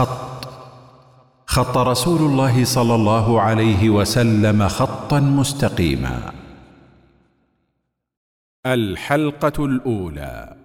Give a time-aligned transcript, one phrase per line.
[0.00, 0.48] خط.
[1.46, 6.32] خط رسول الله صلى الله عليه وسلم خطا مستقيما.
[8.66, 10.56] الحلقة الأولى.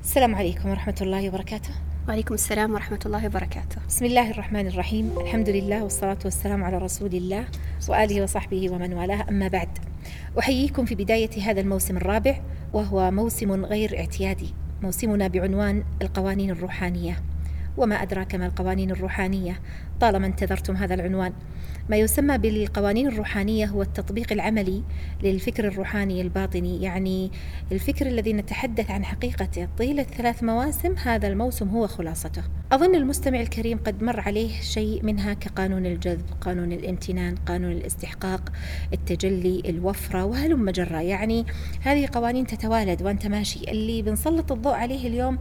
[0.00, 1.74] السلام عليكم ورحمة الله وبركاته.
[2.08, 3.76] وعليكم السلام ورحمة الله وبركاته.
[3.88, 5.18] بسم الله الرحمن الرحيم.
[5.20, 7.44] الحمد لله والصلاة والسلام على رسول الله
[7.88, 9.28] وآله وصحبه ومن والاه.
[9.28, 9.68] أما بعد
[10.38, 12.40] أحييكم في بداية هذا الموسم الرابع
[12.72, 17.31] وهو موسم غير اعتيادي موسمنا بعنوان القوانين الروحانية.
[17.76, 19.60] وما أدراك ما القوانين الروحانية
[20.00, 21.32] طالما انتظرتم هذا العنوان.
[21.88, 24.82] ما يسمى بالقوانين الروحانية هو التطبيق العملي
[25.22, 27.30] للفكر الروحاني الباطني يعني
[27.72, 32.42] الفكر الذي نتحدث عن حقيقته طيلة ثلاث مواسم هذا الموسم هو خلاصته.
[32.72, 38.52] أظن المستمع الكريم قد مر عليه شيء منها كقانون الجذب قانون الامتنان قانون الاستحقاق
[38.92, 41.46] التجلي الوفرة وهلم جرة يعني
[41.80, 43.70] هذه قوانين تتوالد وأنت ماشي.
[43.70, 45.38] اللي بنسلط الضوء عليه اليوم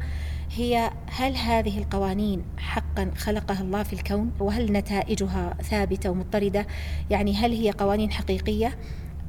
[0.55, 6.67] هي هل هذه القوانين حقا خلقها الله في الكون؟ وهل نتائجها ثابتة ومضطردة؟
[7.09, 8.77] يعني هل هي قوانين حقيقية؟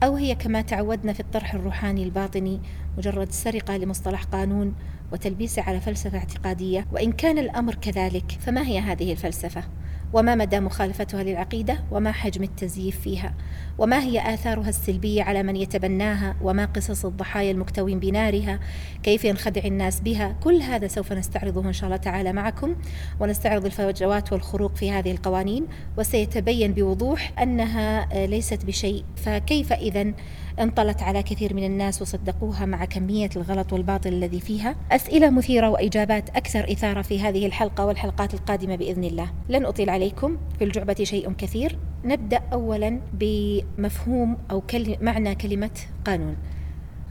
[0.02, 2.60] أو هي كما تعودنا في الطرح الروحاني الباطني
[2.98, 4.74] مجرد سرقة لمصطلح قانون
[5.12, 9.64] وتلبيسه على فلسفة اعتقادية؟ وإن كان الأمر كذلك فما هي هذه الفلسفة؟
[10.12, 13.34] وما مدى مخالفتها للعقيدة؟ وما حجم التزييف فيها؟
[13.83, 18.61] وما هي آثارها السلبية على من يتبناها وما قصص الضحايا المكتوين بنارها؟
[19.02, 22.77] كيف ينخدع الناس بها؟ كل هذا سوف نستعرضه إن شاء الله تعالى معكم
[23.20, 25.66] ونستعرض الفجوات والخروق في هذه القوانين
[25.98, 29.05] وسيتبين بوضوح أنها ليست بشيء.
[29.16, 30.12] فكيف إذا
[30.60, 36.28] انطلت على كثير من الناس وصدقوها مع كمية الغلط والباطل الذي فيها؟ أسئلة مثيرة وإجابات
[36.28, 39.33] أكثر إثارة في هذه الحلقة والحلقات القادمة بإذن الله.
[39.48, 40.38] لن أطيل عليكم.
[40.58, 41.78] في الجعبة شيء كثير.
[42.05, 45.70] نبدأ أولا بمفهوم أو كلمة معنى كلمة
[46.05, 46.36] قانون.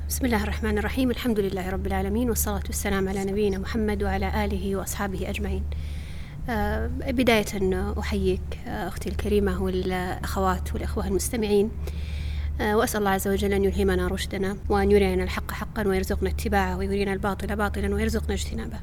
[0.10, 1.12] بسم الله الرحمن الرحيم.
[1.12, 5.64] الحمد لله رب العالمين والصلاة والسلام على نبينا محمد وعلى آله وأصحابه أجمعين.
[6.50, 7.46] آه، بداية
[8.00, 11.72] أحييك آه، أختي الكريمة والأخوات والإخوة المستمعين.
[12.62, 17.14] آه، وأسأل الله عز وجل أن يلهمنا رشدنا وأن يرينا الحق حقا ويرزقنا اتباعه ويرينا
[17.14, 18.80] الباطل باطلا ويرزقنا اجتنابه.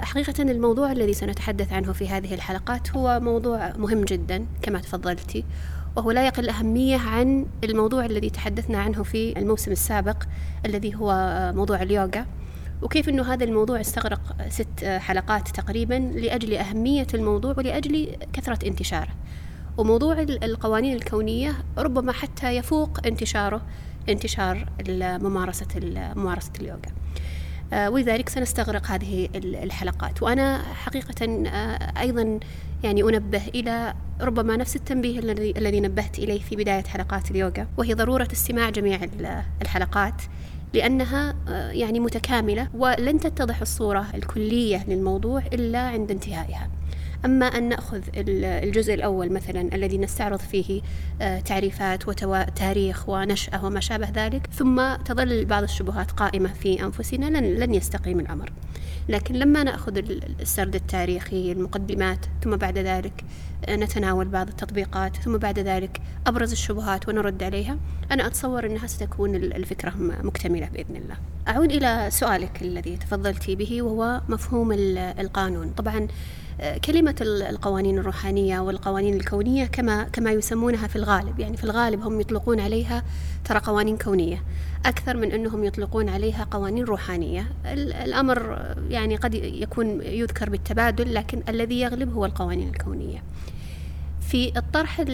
[0.00, 5.44] حقيقة الموضوع الذي سنتحدث عنه في هذه الحلقات هو موضوع مهم جدا كما تفضلتي
[5.96, 10.22] وهو لا يقل أهمية عن الموضوع الذي تحدثنا عنه في الموسم السابق
[10.66, 11.12] الذي هو
[11.56, 12.26] موضوع اليوغا.
[12.82, 19.14] وكيف أنه هذا الموضوع استغرق ست حلقات تقريبا لأجل أهمية الموضوع ولأجل كثرة انتشاره.
[19.78, 23.62] وموضوع القوانين الكونية ربما حتى يفوق انتشاره
[24.08, 24.68] انتشار
[25.20, 25.66] ممارسة
[26.16, 27.05] ممارسة اليوغا.
[27.72, 30.22] ولذلك سنستغرق هذه الحلقات.
[30.22, 32.40] وأنا حقيقة آه، أيضا
[32.84, 37.94] يعني أنبه إلى ربما نفس التنبيه الذي الذي نبهت إليه في بداية حلقات اليوغا وهي
[37.94, 39.00] ضرورة استماع جميع
[39.62, 40.22] الحلقات
[40.74, 46.70] لأنها آه، يعني متكاملة ولن تتضح الصورة الكلية للموضوع إلا عند انتهائها.
[47.24, 50.82] أما أن نأخذ الجزء الأول مثلا الذي نستعرض فيه
[51.20, 57.44] آه، تعريفات وتاريخ ونشأة وما شابه ذلك ثم تظل بعض الشبهات قائمة في أنفسنا لن,
[57.54, 58.52] لن يستقيم الأمر.
[59.08, 59.96] لكن لما نأخذ
[60.40, 63.24] السرد التاريخي المقدمات ثم بعد ذلك
[63.68, 67.78] آه، نتناول بعض التطبيقات ثم بعد ذلك أبرز الشبهات ونرد عليها
[68.10, 71.16] أنا أتصور أنها ستكون الفكرة مكتملة بإذن الله.
[71.48, 74.72] أعود إلى سؤالك الذي تفضلتي به وهو مفهوم
[75.18, 75.70] القانون.
[75.70, 76.08] طبعا
[76.84, 81.40] كلمة القوانين الروحانية والقوانين الكونية كما كما يسمونها في الغالب.
[81.40, 83.02] يعني في الغالب هم يطلقون عليها
[83.44, 84.42] ترى قوانين كونية.
[84.86, 87.46] أكثر من أنهم يطلقون عليها قوانين روحانية.
[87.64, 88.58] الأمر
[88.90, 93.22] يعني قد يكون يذكر بالتبادل لكن الذي يغلب هو القوانين الكونية.
[94.20, 95.04] في الطرح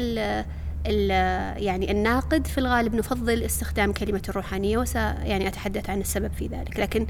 [0.87, 6.81] يعني الناقد في الغالب نفضل استخدام كلمة الروحانية وس يعني أتحدث عن السبب في ذلك.
[6.81, 7.07] لكن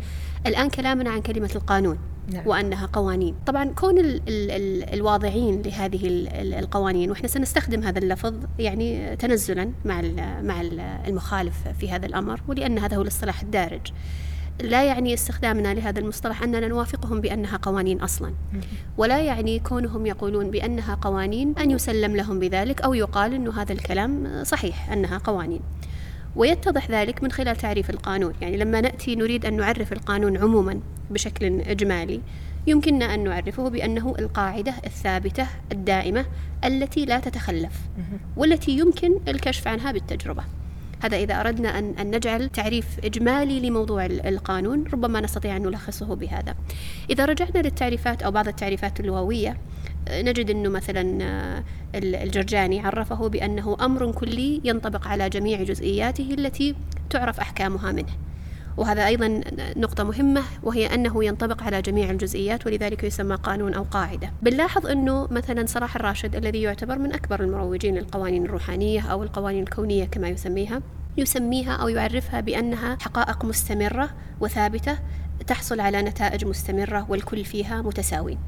[0.47, 1.99] الآن كلامنا عن كلمة القانون
[2.33, 2.47] نعم.
[2.47, 3.35] وأنها قوانين.
[3.47, 6.01] طبعا كون ال ال ال الواضعين لهذه
[6.59, 10.03] القوانين وإحنا سنستخدم هذا اللفظ يعني تنزلا مع
[10.43, 10.61] مع
[11.07, 13.87] المخالف في هذا الأمر ولأن هذا هو الاصطلاح الدارج.
[14.61, 18.35] لا يعني استخدامنا لهذا المصطلح أننا نوافقهم بأنها قوانين أصلا.
[18.97, 24.45] ولا يعني كونهم يقولون بأنها قوانين أن يسلم لهم بذلك أو يقال أن هذا الكلام
[24.45, 25.61] صحيح أنها قوانين.
[26.37, 28.33] ويتضح ذلك من خلال تعريف القانون.
[28.41, 32.21] يعني لما نأتي نريد أن نعرف القانون عموما بشكل إجمالي
[32.67, 36.25] يمكننا أن نعرفه بأنه القاعدة الثابتة الدائمة
[36.65, 37.81] التي لا تتخلف
[38.37, 40.45] والتي يمكن الكشف عنها بالتجربة.
[41.03, 46.55] هذا إذا أردنا أن, نجعل تعريف إجمالي لموضوع القانون ربما نستطيع أن نلخصه بهذا.
[47.11, 49.57] إذا رجعنا للتعريفات أو بعض التعريفات اللغوية
[50.11, 51.63] نجد أنه مثلا
[51.95, 56.75] الجرجاني عرفه بأنه أمر كلي ينطبق على جميع جزئياته التي
[57.11, 58.13] تعرف أحكامها منه.
[58.77, 59.41] وهذا أيضا
[59.77, 64.33] نقطة مهمة وهي أنه ينطبق على جميع الجزئيات ولذلك يسمى قانون أو قاعدة.
[64.43, 70.05] بنلاحظ أنه مثلا صلاح الراشد الذي يعتبر من أكبر المروجين للقوانين الروحانية أو القوانين الكونية
[70.05, 70.83] كما يسميها
[71.17, 74.11] يسميها أو يعرفها بأنها حقائق مستمرة
[74.41, 74.99] وثابتة
[75.47, 78.39] تحصل على نتائج مستمرة والكل فيها متساوين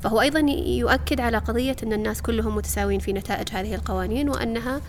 [0.00, 4.80] فهو أيضا يؤكد على قضية أن الناس كلهم متساويين في نتائج هذه القوانين وأنها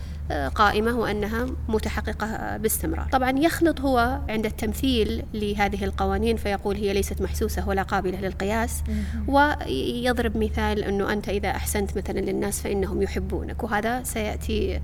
[0.55, 3.07] قائمة وأنها متحققة باستمرار.
[3.11, 8.83] طبعا يخلط هو عند التمثيل لهذه القوانين فيقول هي ليست محسوسة ولا قابلة للقياس
[9.27, 14.81] ويضرب مثال أنه أنت إذا أحسنت مثلا للناس فإنهم يحبونك وهذا سيأتي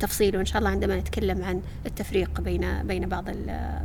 [0.00, 3.24] تفصيله إن شاء الله عندما نتكلم عن التفريق بين بين بعض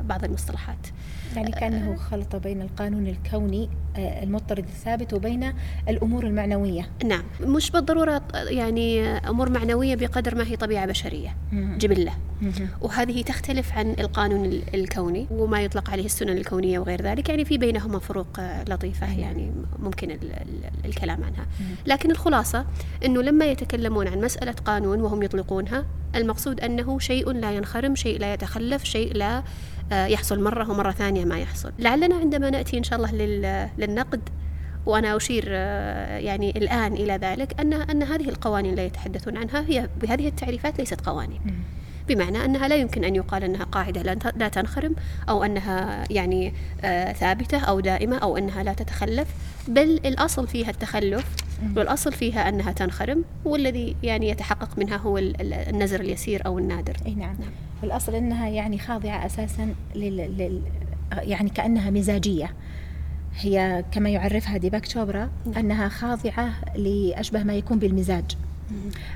[0.03, 0.87] بعض المصطلحات.
[1.35, 5.53] يعني كأنه خلط بين القانون الكوني آه، المضطرد الثابت وبين
[5.89, 6.89] الأمور المعنوية.
[7.05, 11.02] نعم مش بالضرورة يعني أمور معنوية بقدر ما هي طبيعة بشرية.
[11.53, 12.11] جبلة.
[12.81, 17.29] وهذه تختلف عن القانون الكوني وما يطلق عليه السنن الكونية وغير ذلك.
[17.29, 20.17] يعني في بينهما فروق آه، لطيفة يعني ممكن
[20.85, 21.45] الكلام عنها.
[21.85, 22.65] لكن الخلاصة
[23.05, 25.85] أنه لما يتكلمون عن مسألة قانون وهم يطلقونها
[26.15, 29.43] المقصود أنه شيء لا ينخرم شيء لا يتخلف شيء لا
[29.91, 31.71] آه، يحصل مرة ومرة ثانية ما يحصل.
[31.79, 33.11] لعلنا عندما نأتي إن شاء الله
[33.77, 34.21] للنقد
[34.85, 39.89] وأنا أشير آه، يعني الآن إلى ذلك أن أن هذه القوانين لا يتحدثون عنها هي
[40.01, 41.41] بهذه التعريفات ليست قوانين.
[42.07, 44.01] بمعنى أنها لا يمكن أن يقال أنها قاعدة
[44.35, 44.95] لا تنخرم
[45.29, 46.53] أو أنها يعني
[46.83, 49.27] آه، ثابتة أو دائمة أو أنها لا تتخلف
[49.67, 51.25] بل الأصل فيها التخلف
[51.75, 56.97] والأصل فيها أنها تنخرم والذي يعني يتحقق منها هو النزر اليسير أو النادر.
[57.05, 57.51] أي نعم, نعم.
[57.83, 60.17] الأصل أنها يعني خاضعة أساسا لل...
[60.17, 60.61] لل...
[61.11, 62.53] يعني كأنها مزاجية.
[63.39, 65.57] هي كما يعرفها ديباك شوبرا نعم.
[65.57, 68.37] أنها خاضعة لأشبه ما يكون بالمزاج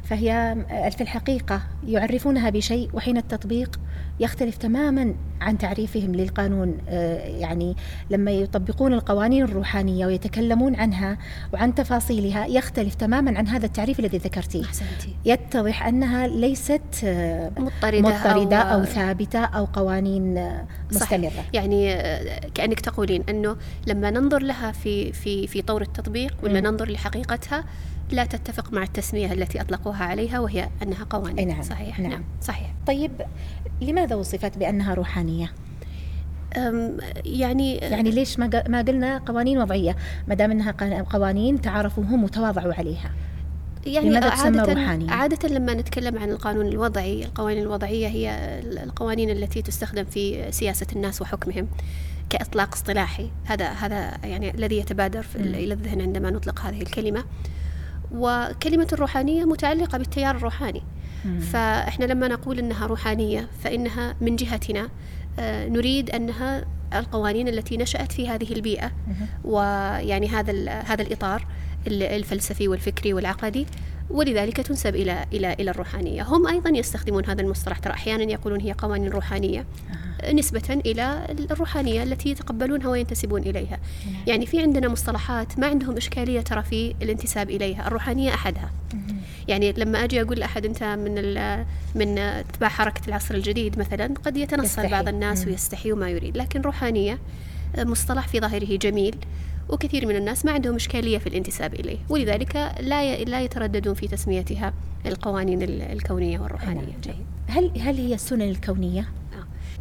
[0.03, 0.55] فهي
[0.97, 3.79] في الحقيقة يعرفونها بشيء وحين التطبيق
[4.19, 7.75] يختلف تماما عن تعريفهم للقانون آه، يعني
[8.09, 11.17] لما يطبقون القوانين الروحانية ويتكلمون عنها
[11.53, 15.15] وعن تفاصيلها يختلف تماما عن هذا التعريف الذي ذكرتيه أحسنتي.
[15.25, 21.45] يتضح أنها ليست آه، مضطردة, مضطردة أو, أو ثابتة أو قوانين آه، مستمرة صحيح.
[21.53, 21.95] يعني
[22.53, 23.55] كأنك تقولين أنه
[23.87, 27.63] لما ننظر لها في في في طور التطبيق ولا ننظر لحقيقتها
[28.11, 31.61] لا تتفق مع التسمية التي أطلقوها عليها وهي أنها قوانين نعم.
[31.61, 32.11] صحيح نعم.
[32.11, 33.11] نعم صحيح طيب
[33.81, 35.51] لماذا وصفت بأنها روحانية؟
[37.25, 39.95] يعني يعني ليش ما ما قلنا قوانين وضعية
[40.27, 40.71] ما دام إنها
[41.09, 43.11] قوانين تعرفوا هم وتواضعوا عليها
[43.85, 49.29] يعني لماذا تسمى عادة, روحانية؟ عادة لما نتكلم عن القانون الوضعي القوانين الوضعية هي القوانين
[49.29, 51.67] التي تستخدم في سياسة الناس وحكمهم
[52.29, 57.23] كإطلاق اصطلاحي هذا هذا يعني الذي يتبادر إلى الذهن عندما نطلق هذه الكلمة
[58.11, 60.83] وكلمة الروحانية متعلقة بالتيار الروحاني.
[61.39, 64.89] فإحنا لما نقول أنها روحانية فإنها من جهتنا
[65.39, 68.91] آه، نريد أنها القوانين التي نشأت في هذه البيئة.
[69.43, 71.47] ويعني هذا هذا الإطار
[71.87, 73.65] الفلسفي والفكري والعقدي
[74.09, 77.93] ولذلك تنسب إلى إلى إلى الروحانية، هم أيضا يستخدمون هذا المصطلح ترى.
[77.93, 79.65] أحيانا يقولون هي قوانين روحانية.
[80.33, 84.23] نسبة إلى الروحانية التي يتقبلونها وينتسبون إليها نعم.
[84.27, 88.71] يعني في عندنا مصطلحات ما عندهم إشكالية ترى في الانتساب إليها الروحانية أحدها
[89.47, 91.13] يعني لما أجي أقول لأحد أنت من
[91.95, 97.19] من أتباع حركة العصر الجديد مثلا قد يتنصل بعض الناس ويستحي وما يريد لكن روحانية
[97.77, 99.15] مصطلح في ظاهره جميل
[99.69, 104.73] وكثير من الناس ما عندهم إشكالية في الانتساب إليه ولذلك لا لا يترددون في تسميتها
[105.05, 107.01] القوانين الكونية والروحانية نعم.
[107.01, 107.25] جيد.
[107.47, 109.09] هل هل هي السنن الكونية؟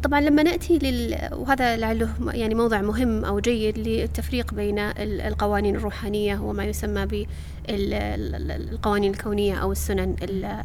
[0.03, 6.39] طبعا لما نأتي لل وهذا لعله يعني موضع مهم أو جيد للتفريق بين القوانين الروحانية
[6.39, 7.25] وما يسمى
[7.67, 10.15] بالقوانين الكونية أو السنن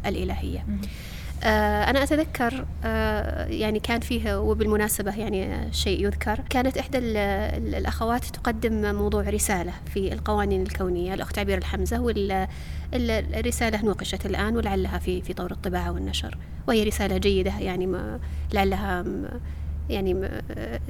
[0.05, 0.65] الإلهية.
[1.43, 8.95] آه، أنا أتذكر آه، يعني كان فيه وبالمناسبة يعني شيء يذكر كانت إحدى الأخوات تقدم
[8.95, 15.51] موضوع رسالة في القوانين الكونية الأخت عبير الحمزة والرسالة نوقشت الآن ولعلها في في طور
[15.51, 16.37] الطباعة والنشر.
[16.67, 18.19] وهي رسالة جيدة يعني ما
[18.53, 19.05] لعلها
[19.89, 20.27] يعني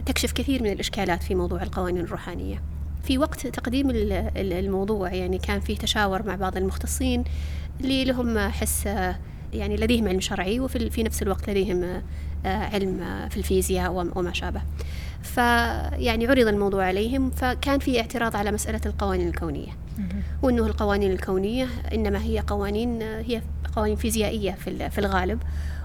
[0.06, 2.62] تكشف كثير من الإشكالات في موضوع القوانين الروحانية.
[3.04, 3.88] في وقت تقديم
[4.36, 7.24] الموضوع يعني كان في تشاور مع بعض المختصين
[7.82, 8.88] اللي لهم حس
[9.54, 12.02] يعني لديهم علم شرعي وفي في نفس الوقت لديهم آه،
[12.46, 14.62] علم آه، في الفيزياء وما شابه.
[15.24, 19.72] فيعني عرض الموضوع عليهم فكان في اعتراض على مسألة القوانين الكونية.
[20.42, 23.42] وأنه القوانين الكونية إنما هي قوانين آه، هي
[23.76, 24.52] قوانين فيزيائية
[24.90, 25.40] في الغالب.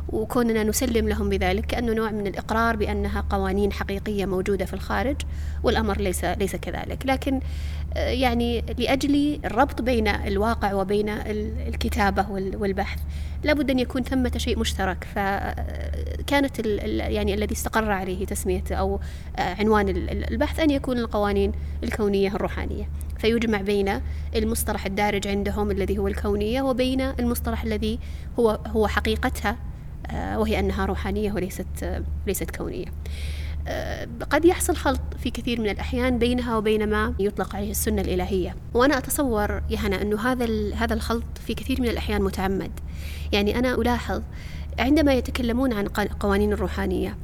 [0.09, 5.17] وكوننا نسلم لهم بذلك كأنه نوع من الإقرار بأنها قوانين حقيقية موجودة في الخارج
[5.63, 7.07] والأمر ليس ليس كذلك.
[7.07, 7.41] لكن
[7.97, 12.99] يعني لأجل الربط بين الواقع وبين الكتابة والبحث
[13.45, 15.05] لابد أن يكون ثمة شيء مشترك.
[15.15, 19.01] فكانت يعني الذي استقر عليه تسمية أو
[19.39, 21.53] عنوان البحث أن يكون القوانين
[21.85, 22.89] الكونية الروحانية.
[23.19, 24.01] فيجمع بين
[24.37, 27.99] المصطلح الدارج عندهم الذي هو الكونية وبين المصطلح الذي
[28.39, 29.57] هو هو حقيقتها.
[30.15, 32.87] وهي أنها روحانية وليست ليست كونية.
[33.69, 38.57] آه، قد يحصل خلط في كثير من الأحيان بينها وبين ما يطلق عليه السنة الإلهية.
[38.75, 42.71] وأنا أتصور يا هنا أنه هذا هذا الخلط في كثير من الأحيان متعمد.
[43.33, 44.23] يعني أنا ألاحظ
[44.79, 45.89] عندما يتكلمون عن
[46.21, 47.17] قوانين الروحانية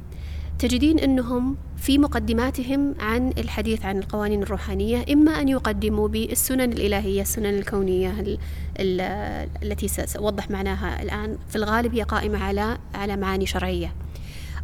[0.59, 7.45] تجدين أنهم في مقدماتهم عن الحديث عن القوانين الروحانية إما أن يقدموا بالسنن الإلهية السنن
[7.45, 8.39] الكونية
[8.79, 13.93] التي سأوضح معناها الآن في الغالب هي قائمة على على معاني شرعية.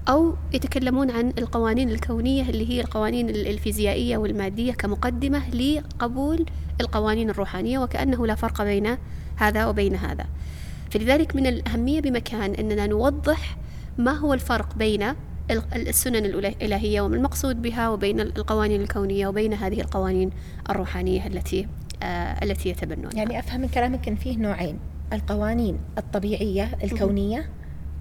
[0.10, 6.46] أو يتكلمون عن القوانين الكونية اللي هي القوانين الفيزيائية والمادية كمقدمة لقبول
[6.82, 8.98] القوانين الروحانية وكأنه لا فرق بين
[9.36, 10.25] هذا وبين هذا.
[10.91, 13.58] فلذلك من الأهمية بمكان أننا نوضح
[13.98, 15.13] ما هو الفرق بين
[15.75, 20.30] السنن الإلهية وما المقصود بها وبين القوانين الكونية وبين هذه القوانين
[20.70, 21.68] الروحانية التي
[22.43, 23.17] التي يتبنونها.
[23.17, 24.79] يعني أفهم من كلامك أن فيه نوعين
[25.13, 27.50] القوانين الطبيعية الكونية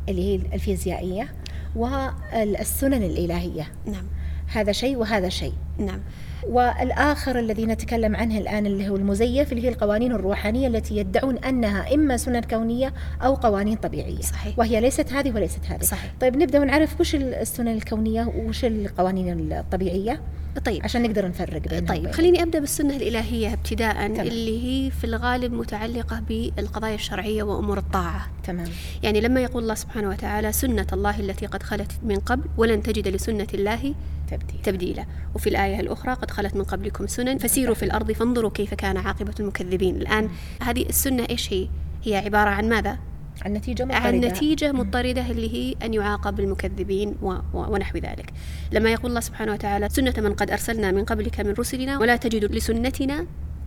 [0.09, 1.29] اللي هي الفيزيائية
[1.77, 3.69] والسنن الإلهية.
[3.87, 4.05] نعم.
[4.53, 5.53] هذا شيء وهذا شيء.
[5.79, 6.01] نعم.
[6.49, 11.95] والآخر الذي نتكلم عنه الآن اللي هو المزيف اللي هي القوانين الروحانية التي يدعون أنها
[11.95, 14.21] إما سنن كونية أو قوانين طبيعية.
[14.21, 14.59] صحيح.
[14.59, 15.83] وهي ليست هذه وليست هذه.
[15.83, 16.15] صحيح.
[16.21, 20.21] طيب نبدأ ونعرف وش السنن الكونية وش القوانين الطبيعية؟
[20.65, 20.85] طيب.
[20.85, 22.13] عشان نقدر نفرق بينهم طيب بين.
[22.13, 24.27] خليني أبدأ بالسنة الإلهية ابتداء تمام.
[24.27, 28.31] اللي هي في الغالب متعلقة بالقضايا الشرعية وأمور الطاعة.
[28.45, 28.69] تمام.
[29.03, 33.09] يعني لما يقول الله سبحانه وتعالى سنة الله التي قد خلت من قبل ولن تجد
[33.09, 33.95] لسنة الله
[34.31, 35.07] تبديل تبديلا.
[35.35, 39.35] وفي الآية الأخرى قد خلت من قبلكم سنن فسيروا في الأرض فانظروا كيف كان عاقبة
[39.41, 39.97] المكذبين.
[39.97, 40.29] الآن
[40.63, 41.69] هذه السنة إيش هي؟
[42.05, 42.99] هي عبارة عن ماذا؟
[43.43, 44.07] عن نتيجة مضطردة.
[44.07, 47.29] عن نتيجة مضطردة اللي هي أن يعاقب المكذبين و...
[47.29, 47.39] و...
[47.53, 48.33] ونحو ذلك.
[48.73, 52.55] لما يقول الله سبحانه وتعالى سنة من قد أرسلنا من قبلك من رسلنا ولا تجد
[52.55, 53.27] لسنتنا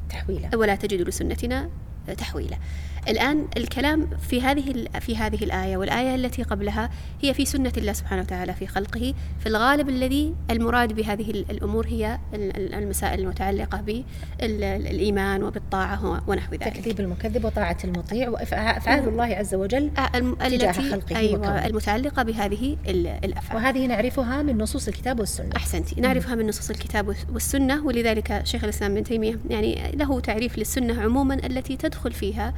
[0.10, 0.56] تحويلا.
[0.56, 1.70] ولا تجد لسنتنا
[2.18, 2.58] تحويلا.
[3.08, 6.90] الآن الكلام في هذه في هذه الآية والآية التي قبلها
[7.22, 9.14] هي في سنة الله سبحانه وتعالى في خلقه.
[9.40, 16.64] في الغالب الذي المراد بهذه الأمور هي المسائل المتعلقة بالإيمان وبالطاعة ونحو ذلك.
[16.64, 19.92] تكذيب المكذب وطاعة المطيع وأفعال الله عز وجل
[20.40, 21.66] تجاه خلقه أيوة وكونه.
[21.66, 22.78] المتعلقة بهذه
[23.24, 23.64] الأفعال.
[23.64, 25.50] وهذه نعرفها من نصوص الكتاب والسنة.
[25.56, 31.02] أحسنتي نعرفها من نصوص الكتاب والسنة ولذلك شيخ الإسلام ابن تيمية يعني له تعريف للسنة
[31.02, 32.54] عموما التي تدخل فيها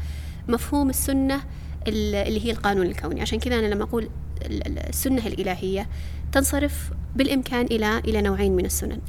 [0.47, 1.41] مفهوم السنة
[1.87, 3.21] اللي هي القانون الكوني.
[3.21, 4.09] عشان كذا أنا لما أقول
[4.89, 5.89] السنة الإلهية
[6.31, 8.99] تنصرف بالإمكان إلى إلى نوعين من السنن.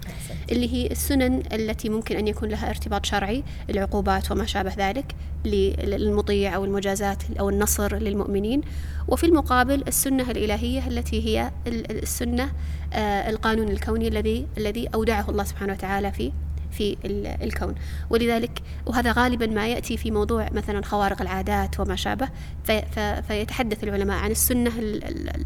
[0.53, 5.15] اللي هي السنن التي ممكن أن يكون لها ارتباط شرعي العقوبات وما شابه ذلك
[5.45, 8.61] للمطيع أو المجازات أو النصر للمؤمنين.
[9.09, 12.53] وفي المقابل السنة الإلهية التي هي السنة
[12.93, 16.33] آه، القانون الكوني الذي الذي أودعه الله سبحانه وتعالى في
[16.77, 16.97] في
[17.43, 17.75] الكون.
[18.11, 22.29] ولذلك وهذا غالبا ما يأتي في موضوع مثلا خوارق العادات وما شابه
[22.65, 22.83] في
[23.29, 24.73] فيتحدث العلماء عن السنة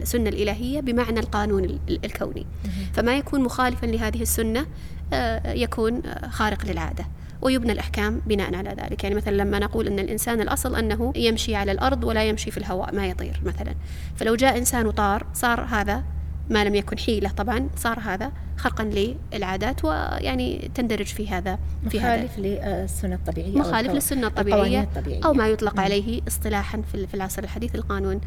[0.00, 2.46] السنة الإلهية بمعنى القانون الكوني.
[2.92, 4.66] فما يكون مخالفا لهذه السنة
[5.12, 7.06] آه، يكون خارق للعادة
[7.42, 9.04] ويبنى الأحكام بناء على ذلك.
[9.04, 12.94] يعني مثلا لما نقول أن الإنسان الأصل أنه يمشي على الأرض ولا يمشي في الهواء
[12.94, 13.74] ما يطير مثلا.
[14.16, 16.04] فلو جاء إنسان وطار صار هذا
[16.50, 18.84] ما لم يكن حيلة طبعا صار هذا خرقا
[19.32, 21.58] للعادات ويعني تندرج في هذا
[21.90, 25.24] في مخالف للسنة الطبيعية مخالف للسنة الطبيعية, الطبيعية.
[25.24, 28.20] أو ما يطلق عليه اصطلاحا في العصر الحديث القانون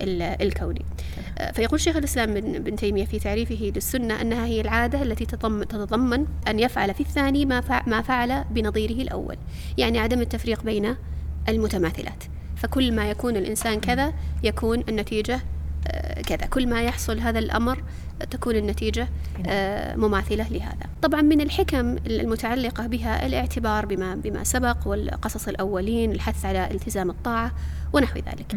[0.00, 0.84] الكوني.
[1.54, 6.94] فيقول شيخ الإسلام بن تيمية في تعريفه للسنة أنها هي العادة التي تتضمن أن يفعل
[6.94, 9.36] في الثاني ما ما فعل بنظيره الأول
[9.78, 10.96] يعني عدم التفريق بين
[11.48, 12.24] المتماثلات.
[12.56, 15.40] فكل ما يكون الإنسان كذا يكون النتيجة
[16.26, 16.46] كذا.
[16.46, 17.82] كل ما يحصل هذا الأمر
[18.30, 19.08] تكون النتيجة
[19.46, 20.86] آه، مماثلة لهذا.
[21.02, 27.52] طبعا من الحكم المتعلقة بها الاعتبار بما, بما سبق والقصص الأولين الحث على التزام الطاعة
[27.92, 28.56] ونحو ذلك.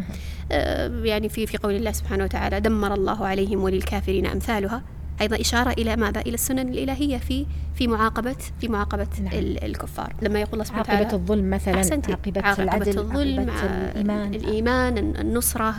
[0.52, 4.82] آه، يعني في في قول الله سبحانه وتعالى دمر الله عليهم وللكافرين أمثالها.
[5.22, 9.34] أيضا إشارة إلى ماذا؟ إلى السنن الإلهية في في معاقبة في معاقبة نعم.
[9.34, 10.16] الكفار.
[10.22, 14.34] لما يقول الله سبحانه وتعالى عاقبة الظلم مثلا عاقبة, عاقبة العدل الظلم عاقبة الإيمان.
[14.34, 15.76] الإيمان النصرة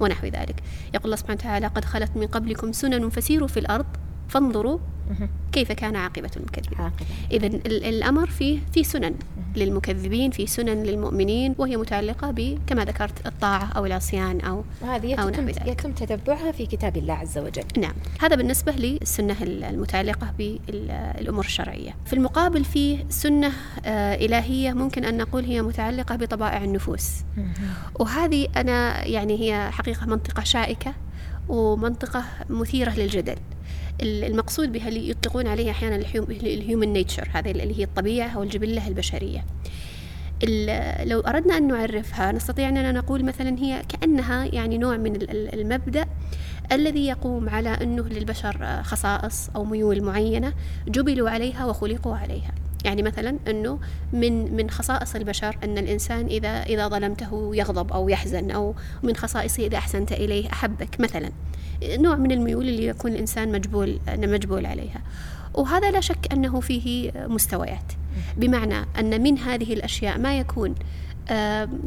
[0.00, 0.62] ونحو ذلك.
[0.94, 3.86] يقول الله سبحانه وتعالى قد خلت من قبلكم سنن فسيروا في الأرض.
[4.34, 4.78] فانظروا
[5.52, 6.90] كيف كان عاقبة المكذبين.
[7.30, 9.14] إذا الأمر فيه في سنن
[9.56, 15.28] للمكذبين في سنن للمؤمنين وهي متعلقة ب كما ذكرت الطاعة أو العصيان أو وهذه أو
[15.28, 15.66] يتم, نحو ذلك.
[15.66, 17.64] يتم تتبعها في كتاب الله عز وجل.
[17.78, 17.92] نعم.
[18.20, 21.96] هذا بالنسبة للسنة المتعلقة بالأمور الشرعية.
[22.06, 23.52] في المقابل في سنة
[23.84, 27.10] آه، إلهية ممكن أن نقول هي متعلقة بطبائع النفوس.
[28.00, 30.94] وهذه أنا يعني هي حقيقة منطقة شائكة
[31.48, 33.36] ومنطقة مثيرة للجدل.
[34.02, 39.44] المقصود بها اللي يطلقون عليها أحيانا الهيومن نيتشر هذه اللي هي الطبيعة أو الجبلة البشرية.
[40.42, 45.30] ال- لو أردنا أن نعرفها نستطيع أننا نقول مثلا هي كأنها يعني نوع من ال-
[45.30, 46.06] ال- المبدأ
[46.72, 50.52] الذي يقوم على أنه للبشر خصائص أو ميول معينة
[50.88, 52.52] جبلوا عليها وخلقوا عليها.
[52.84, 53.78] يعني مثلا أنه
[54.12, 59.66] من من خصائص البشر أن الإنسان إذا إذا ظلمته يغضب أو يحزن أو من خصائصه
[59.66, 61.30] إذا أحسنت إليه أحبك مثلا.
[61.88, 65.02] نوع من الميول اللي يكون الإنسان مجبول مجبول عليها.
[65.54, 67.92] وهذا لا شك أنه فيه مستويات.
[68.36, 70.74] بمعنى أن من هذه الأشياء ما يكون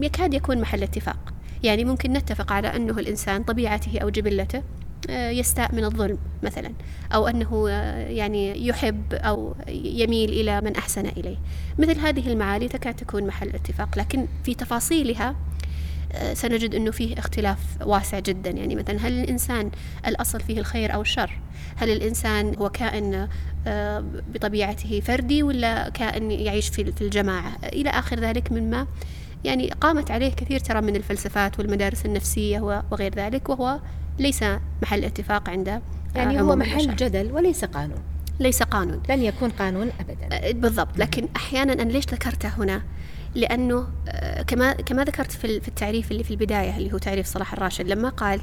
[0.02, 1.34] يكاد يكون محل اتفاق.
[1.64, 4.64] يعني ممكن نتفق على أنه الإنسان طبيعته أو جبلته
[5.10, 6.74] آه، يستاء من الظلم مثلا
[7.14, 11.38] أو أنه آه، يعني يحب أو يميل إلى من أحسن إليه.
[11.80, 15.36] مثل هذه المعاني تكاد تكون محل اتفاق لكن في تفاصيلها
[16.34, 18.50] سنجد أنه فيه اختلاف واسع جدا.
[18.50, 19.72] يعني مثلا هل الإنسان
[20.08, 21.32] الأصل فيه الخير أو الشر؟
[21.76, 23.28] هل الإنسان هو كائن
[23.68, 28.88] آه، بطبيعته فردي ولا كائن يعيش في الجماعة؟ إلى آخر ذلك مما
[29.44, 32.60] يعني قامت عليه كثير ترى من الفلسفات والمدارس النفسية
[32.92, 33.80] وغير ذلك وهو
[34.20, 34.44] ليس
[34.82, 35.82] محل اتفاق عند آه،
[36.16, 37.08] يعني هو محل البشر.
[37.08, 38.00] جدل وليس قانون.
[38.40, 39.02] ليس قانون.
[39.10, 40.28] لن يكون قانون أبدا.
[40.32, 40.98] آه، بالضبط.
[40.98, 42.82] لكن أحيانا أنا ليش ذكرته هنا؟
[43.38, 47.26] لأنه آه، كما كما ذكرت في ال- في التعريف اللي في البداية اللي هو تعريف
[47.28, 48.42] صلاح الراشد لما قال.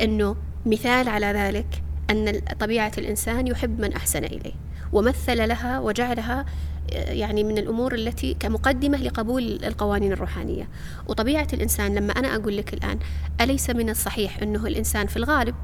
[0.00, 4.52] إنه مثال على ذلك أن ال- طبيعة الإنسان يحب من أحسن إليه
[4.92, 6.44] ومثل لها وجعلها
[6.92, 10.68] آه، يعني من الأمور التي كمقدمة لقبول القوانين الروحانية
[11.08, 12.98] وطبيعة الإنسان لما أنا أقول لك الآن
[13.40, 15.54] أليس من الصحيح إنه الإنسان في الغالب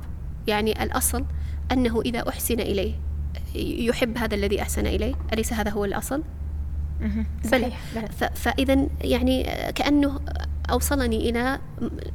[0.46, 1.24] يعني الأصل
[1.72, 2.94] أنه إذا أحسن إليه
[3.54, 6.22] يحب هذا الذي أحسن إليه أليس هذا هو الأصل.
[7.50, 8.06] صحيح بلى.
[8.18, 9.42] ف- فإذا يعني
[9.74, 10.20] كأنه
[10.70, 11.58] أوصلني إلى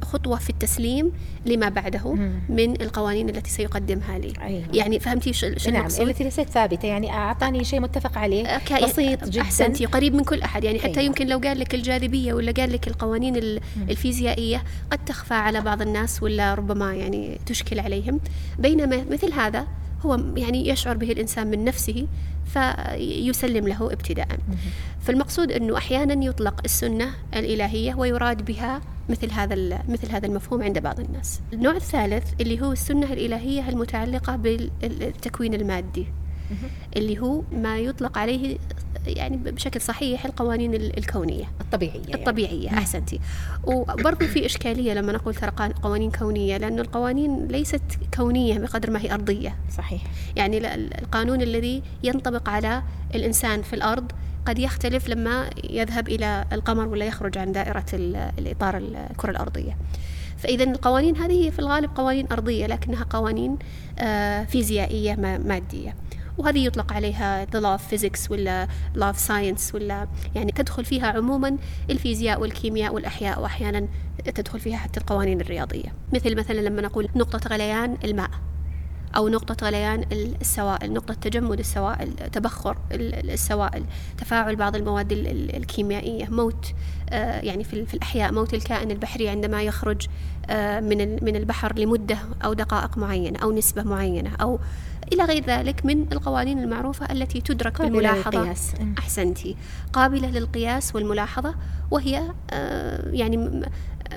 [0.02, 1.12] خطوة في التسليم
[1.46, 2.32] لما بعده مم.
[2.48, 4.64] من القوانين التي سيقدمها لي أيوة.
[4.74, 9.24] يعني فهمتي شو نعم المقصود؟ التي ليست ثابتة يعني أعطاني شيء متفق عليه كا- بسيط
[9.28, 11.02] جدا أحسنتي قريب من كل أحد يعني حتى أيوة.
[11.02, 13.60] يمكن لو قال لك الجاذبية ولا قال لك القوانين ال-
[13.90, 18.20] الفيزيائية قد تخفى على بعض الناس ولا ربما يعني تشكل عليهم
[18.58, 19.66] بينما مثل هذا
[20.06, 22.06] هو يعني يشعر به الإنسان من نفسه
[22.54, 24.28] فيسلم له ابتداء
[25.00, 31.00] فالمقصود أنه أحيانا يطلق السنة الإلهية ويراد بها مثل هذا مثل هذا المفهوم عند بعض
[31.00, 31.40] الناس.
[31.52, 36.06] النوع الثالث اللي هو السنة الإلهية المتعلقة بالتكوين المادي
[36.96, 38.58] اللي هو ما يطلق عليه
[39.06, 41.44] يعني بشكل صحيح القوانين ال- الكونية.
[41.60, 42.14] الطبيعية يعني.
[42.14, 43.20] الطبيعية أحسنتي.
[43.64, 47.82] وبرضو في إشكالية لما نقول ترى قوانين كونية لأن القوانين ليست
[48.16, 49.56] كونية بقدر ما هي أرضية.
[49.76, 50.02] صحيح.
[50.36, 52.82] يعني القانون الذي ينطبق على
[53.14, 54.12] الإنسان في الأرض
[54.46, 59.76] قد يختلف لما يذهب إلى القمر ولا يخرج عن دائرة ال- الإطار الكرة الأرضية.
[60.38, 63.56] فإذا القوانين هذه هي في الغالب قوانين أرضية لكنها قوانين
[63.98, 65.94] آه، فيزيائية ما- مادية.
[66.40, 71.06] وهذه يطلق عليها the law of physics ولا law of science ولا يعني تدخل فيها
[71.06, 71.56] عموما
[71.90, 73.88] الفيزياء والكيمياء والأحياء وأحيانا
[74.34, 75.94] تدخل فيها حتى القوانين الرياضية.
[76.12, 78.30] مثل مثلا لما نقول نقطة غليان الماء
[79.16, 80.04] أو نقطة غليان
[80.40, 83.84] السوائل نقطة تجمد السوائل تبخر ال- السوائل
[84.18, 86.26] تفاعل بعض المواد ال- ال- الكيميائية.
[86.28, 86.66] موت
[87.10, 90.06] آه، يعني في ال- في الأحياء موت الكائن البحري عندما يخرج
[90.50, 94.58] آه، من من البحر لمدة أو دقائق معينة أو نسبة معينة أو
[95.12, 98.38] إلى غير ذلك من القوانين المعروفة التي تدرك قابلة بالملاحظة.
[98.38, 98.72] للقياس.
[98.80, 98.94] أم.
[98.98, 99.56] أحسنتي.
[99.92, 101.54] قابلة للقياس والملاحظة
[101.90, 103.62] وهي آه، يعني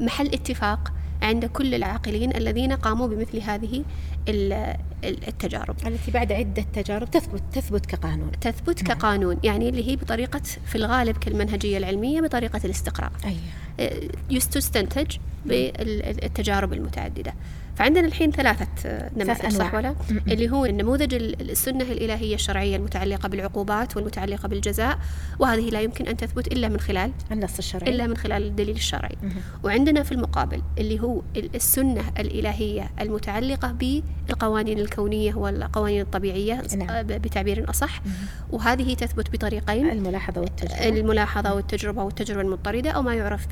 [0.01, 3.83] محل اتفاق عند كل العاقلين الذين قاموا بمثل هذه
[4.27, 4.53] ال-
[5.03, 5.75] ال- التجارب.
[5.87, 8.31] التي بعد عدة تجارب تثبت تثبت كقانون.
[8.41, 13.37] تثبت كقانون يعني اللي هي بطريقة في الغالب كالمنهجية العلمية بطريقة الاستقراء أيوة.
[13.79, 17.33] آه، تستنتج بالتجارب المتعددة.
[17.75, 19.47] فعندنا الحين ثلاثة آه، نماذج.
[19.51, 19.95] صح ولا؟
[20.27, 24.99] اللي هو النموذج ال- السنة الإلهية الشرعية المتعلقة بالعقوبات والمتعلقة بالجزاء
[25.39, 29.15] وهذه لا يمكن أن تثبت إلا من خلال النص الشرعي إلا من خلال الدليل الشرعي.
[29.63, 37.01] وعندنا في المقابل اللي هو ال- السنة الإلهية المتعلقة بالقوانين الكونية والقوانين الطبيعية نعم.
[37.03, 38.01] ب- بتعبير أصح
[38.51, 43.47] وهذه تثبت بطريقين الملاحظة والتجربة الملاحظة والتجربة والتجربة المضطردة أو ما يعرف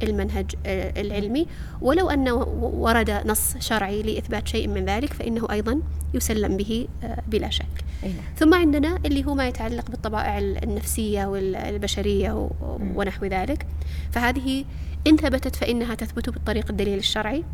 [0.00, 1.46] بالمنهج آه، العلمي
[1.80, 2.28] ولو أن
[2.60, 5.80] ورد نص شرعي لإثبات شيء من ذلك فإنه أيضا
[6.14, 7.84] يسلم به آه، بلا شك.
[8.02, 8.12] نعم.
[8.36, 12.50] ثم عندنا اللي هو ما يتعلق بالطبائع النفسية والبشرية
[12.94, 13.66] ونحو ذلك.
[14.10, 14.64] فهذه
[15.06, 17.44] إن ثبتت فإنها تثبت بالطريق الدليل الشرعي.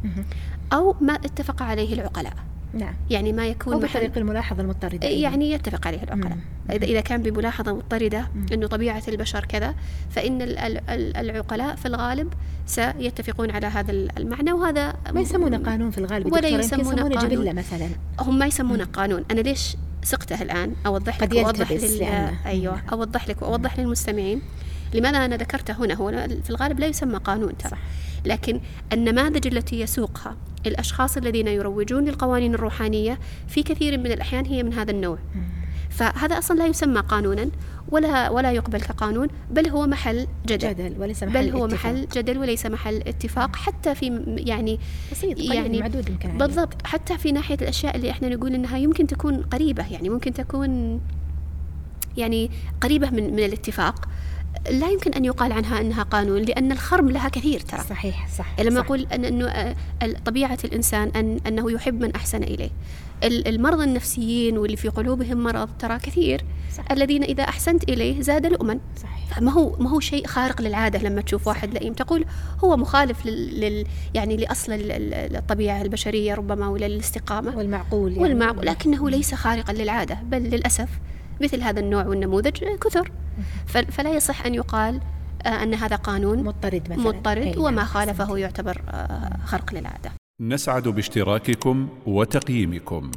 [0.72, 2.34] أو ما اتفق عليه العقلاء.
[2.74, 2.94] نعم.
[3.10, 6.38] يعني ما يكون أو بطريق الملاحظة المضطردة يعني يتفق عليه العقلاء.
[6.70, 8.28] إذا إذا كان بملاحظة مضطردة.
[8.52, 9.74] أنه طبيعة البشر كذا
[10.10, 12.32] فإن ال- ال- ال- العقلاء في الغالب
[12.66, 17.28] سيتفقون على هذا المعنى وهذا ما يسمونه قانون في الغالب ولا يسمونه قانون.
[17.28, 17.88] جبلة مثلا.
[18.20, 19.24] هم ما يسمونه قانون.
[19.30, 21.98] أنا ليش سقته الآن؟ أوضح لك وأوضح يلتبس لل...
[22.00, 22.82] لأنه- أيوه.
[22.92, 24.40] أوضح لك وأوضح للمستمعين.
[24.94, 26.10] لماذا أنا ذكرته هنا؟ هو
[26.44, 27.70] في الغالب لا يسمى قانون ترى.
[27.70, 27.78] صح.
[28.24, 28.60] لكن
[28.92, 34.90] النماذج التي يسوقها الأشخاص الذين يروجون للقوانين الروحانية في كثير من الأحيان هي من هذا
[34.90, 35.18] النوع.
[35.90, 37.50] فهذا أصلا لا يسمى قانونا
[37.88, 41.92] ولا ولا يقبل كقانون بل هو محل جدل, جدل وليس محل بل هو اتفاق.
[41.92, 44.78] محل جدل وليس محل اتفاق حتى في يعني
[45.12, 46.18] بسيط يعني معدود.
[46.38, 51.00] بالضبط حتى في ناحية الأشياء اللي إحنا نقول إنها يمكن تكون قريبة يعني ممكن تكون
[52.16, 52.50] يعني
[52.80, 54.08] قريبة من من الاتفاق.
[54.70, 57.80] لا يمكن أن يقال عنها أنها قانون لأن الخرم لها كثير ترى.
[57.90, 58.86] صحيح صح لما صح.
[58.86, 62.70] أقول أن أنه آه، ال- طبيعة الإنسان أن أنه يحب من أحسن إليه.
[63.24, 66.44] ال- المرضى النفسيين واللي في قلوبهم مرض ترى كثير.
[66.76, 66.84] صح.
[66.92, 69.40] الذين إذا أحسنت إليه زاد لؤما صحيح.
[69.42, 71.92] ما هو ما هو شيء خارق للعادة لما تشوف واحد لئيم.
[71.92, 72.24] تقول
[72.64, 77.56] هو مخالف لل, لل يعني لأصل ال- ال- الطبيعة البشرية ربما ولا للاستقامة.
[77.56, 78.22] والمعقول يعني.
[78.22, 80.88] والمعقول لكنه ليس خارقا للعادة بل للأسف
[81.42, 83.10] مثل هذا النوع والنموذج كثر.
[83.66, 85.00] فلا يصح أن يقال
[85.46, 87.02] آه، أن هذا قانون مضطرد مثلا.
[87.04, 88.38] مضطرد أي وما نعم، خالفه.
[88.38, 90.10] يعتبر آه، خرق للعادة.
[90.40, 93.10] نسعد باشتراككم وتقييمكم.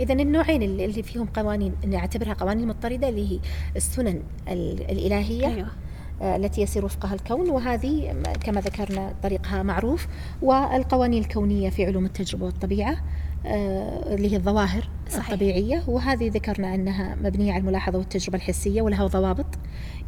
[0.00, 3.40] إذا النوعين اللي فيهم قوانين نعتبرها قوانين مضطردة اللي هي
[3.76, 5.68] السنن ال- الإلهية أيوه.
[6.22, 10.06] آه، التي يسير وفقها الكون وهذه كما ذكرنا طريقها معروف
[10.42, 12.96] والقوانين الكونية في علوم التجربة والطبيعة
[13.46, 15.30] اللي هي الظواهر صحيح.
[15.30, 19.46] الطبيعية وهذه ذكرنا أنها مبنية على الملاحظة والتجربة الحسية ولها ضوابط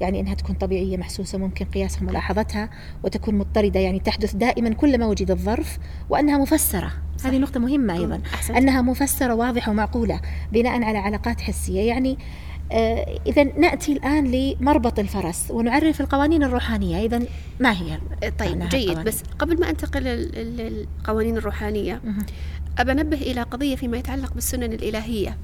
[0.00, 2.70] يعني أنها تكون طبيعية محسوسة ممكن قياسها وملاحظتها
[3.04, 5.78] وتكون مضطردة يعني تحدث دائما كلما وجد الظرف
[6.10, 7.26] وأنها مفسرة صح.
[7.26, 8.56] هذه نقطة مهمة أيضا أحسنت.
[8.56, 10.20] أنها مفسرة واضحة ومعقولة
[10.52, 12.18] بناء على علاقات حسية يعني
[12.72, 17.22] آه، إذا نأتي الآن لمربط الفرس ونعرف القوانين الروحانية إذا
[17.60, 17.98] ما هي
[18.38, 22.26] طيب جيد القوانين؟ بس قبل ما أنتقل لل- للقوانين الروحانية مهم.
[22.78, 25.38] أبى أنبه إلى قضية فيما يتعلق بالسنن الإلهية.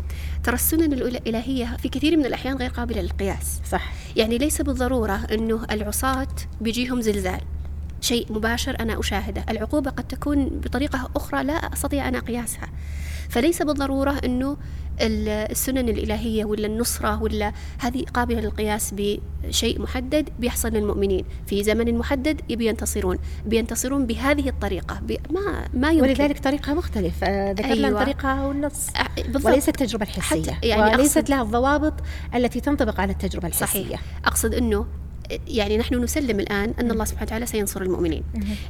[0.44, 3.60] ترى السنن الإلهية في كثير من الأحيان غير قابلة للقياس.
[3.70, 3.92] صح.
[4.16, 6.28] يعني ليس بالضرورة أنه العصاة
[6.60, 7.40] بيجيهم زلزال.
[8.00, 9.44] شيء مباشر أنا أشاهده.
[9.50, 12.68] العقوبة قد تكون بطريقة أخرى لا أستطيع أنا قياسها
[13.30, 14.56] فليس بالضرورة أنه
[15.00, 21.24] ال- السنن الإلهية ولا النصرة ولا هذه قابلة للقياس بشيء محدد بيحصل للمؤمنين.
[21.46, 26.02] في زمن محدد يبي ينتصرون بينتصرون بهذه الطريقة ما ما يمكن.
[26.02, 28.04] ولذلك طريقها مختلف آه، ذكرنا أيوة.
[28.04, 29.44] طريقها والنص بالضبط.
[29.46, 31.94] وليست التجربة الحسية حتى يعني وليست لها الضوابط
[32.34, 33.66] التي تنطبق على التجربة الحسية.
[33.66, 34.86] صحيح أقصد أنه
[35.48, 38.22] يعني نحن نسلم الآن أن الله سبحانه وتعالى سينصر المؤمنين.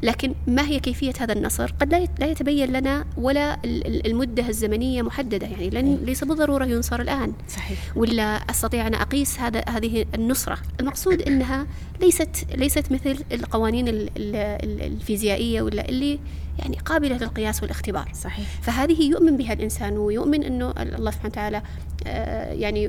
[0.02, 4.06] لكن ما هي كيفية هذا النصر؟ قد لا يت- لا يتبين لنا ولا ال- ال-
[4.06, 7.32] المدة الزمنية محددة يعني لن ليس بالضرورة ينصر الآن.
[7.48, 7.78] صحيح.
[7.96, 11.66] ولا أستطيع أن أقيس هذا هذه النصرة، المقصود إنها
[12.00, 16.18] ليست ليست مثل القوانين ال- ال- ال- الفيزيائية ولا اللي
[16.60, 18.08] يعني قابلة للقياس والاختبار.
[18.14, 21.62] صحيح فهذه يؤمن بها الإنسان ويؤمن إنه الله سبحانه وتعالى
[22.06, 22.84] آه، يعني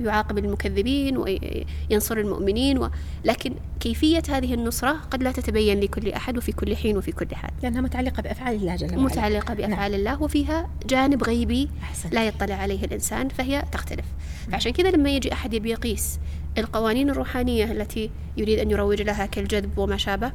[0.00, 2.90] يعاقب المكذبين وينصر المؤمنين و...
[3.24, 7.50] لكن كيفية هذه النصرة قد لا تتبين لكل أحد وفي كل حين وفي كل حال.
[7.62, 12.14] لأنها متعلقة بأفعال الله جل وعلا متعلقة بأفعال الله وفيها جانب غيبي أحسنت.
[12.14, 14.06] لا يطلع عليه الإنسان فهي تختلف
[14.50, 16.18] فعشان كذا لما يجي أحد يبي يقيس
[16.58, 20.32] القوانين الروحانية التي يريد أن يروج لها كالجذب وما شابه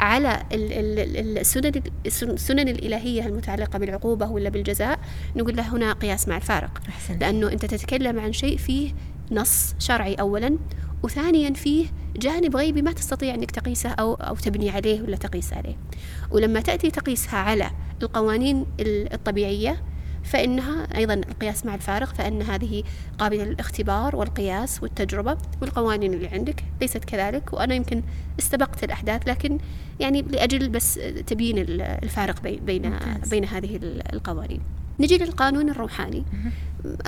[0.00, 1.72] على ال- ال- ال- السنن
[2.06, 4.98] السنن الإلهية المتعلقة بالعقوبة ولا بالجزاء
[5.36, 7.20] نقول له هنا قياس مع الفارق أحسنت.
[7.22, 8.92] لأنه أنت تتكلم عن شيء فيه
[9.30, 10.58] نص شرعي أولا
[11.02, 15.76] وثانيا فيه جانب غيبي ما تستطيع أنك تقيسه أو, أو تبني عليه ولا تقيس عليه
[16.30, 17.70] ولما تأتي تقيسها على
[18.02, 19.82] القوانين ال- الطبيعية
[20.28, 22.82] فإنها أيضا القياس مع الفارق فإن هذه
[23.18, 27.52] قابلة للاختبار والقياس والتجربة والقوانين اللي عندك ليست كذلك.
[27.52, 28.02] وأنا يمكن
[28.38, 29.58] استبقت الأحداث لكن
[30.00, 32.96] يعني لأجل بس تبيين ال- الفارق بي- بين.
[33.30, 34.60] بين هذه ال- القوانين.
[35.00, 36.24] نجي للقانون الروحاني.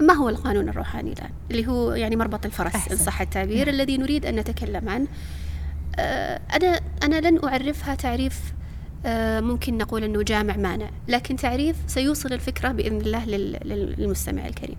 [0.02, 2.96] ما هو القانون الروحاني الآن؟ اللي هو يعني مربط الفرس إن أحسن.
[2.96, 5.06] صح التعبير الذي نريد أن نتكلم عنه.
[5.98, 8.40] آه، أنا أنا لن أعرفها تعريف
[9.40, 10.90] ممكن نقول أنه جامع مانع.
[11.08, 14.76] لكن تعريف سيوصل الفكرة بإذن الله لل- لل- للمستمع الكريم.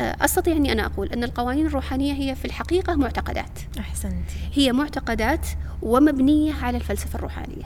[0.00, 3.58] آه، أستطيع أني أنا أقول أن القوانين الروحانية هي في الحقيقة معتقدات.
[3.78, 4.24] أحسنت.
[4.54, 5.46] هي معتقدات
[5.82, 7.64] ومبنية على الفلسفة الروحانية.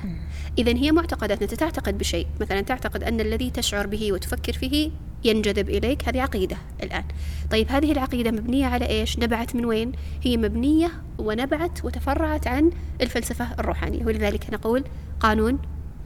[0.59, 1.43] إذا هي معتقدات.
[1.43, 2.27] أنت تعتقد بشيء.
[2.41, 4.91] مثلا تعتقد أن الذي تشعر به وتفكر فيه
[5.25, 6.09] ينجذب إليك.
[6.09, 7.05] هذه عقيدة الآن.
[7.51, 12.71] طيب هذه العقيدة مبنية على إيش؟ نبعت من وين؟ هي مبنية ونبعت وتفرعت عن
[13.01, 14.05] الفلسفة الروحانية.
[14.05, 14.85] ولذلك نقول
[15.23, 15.59] قانون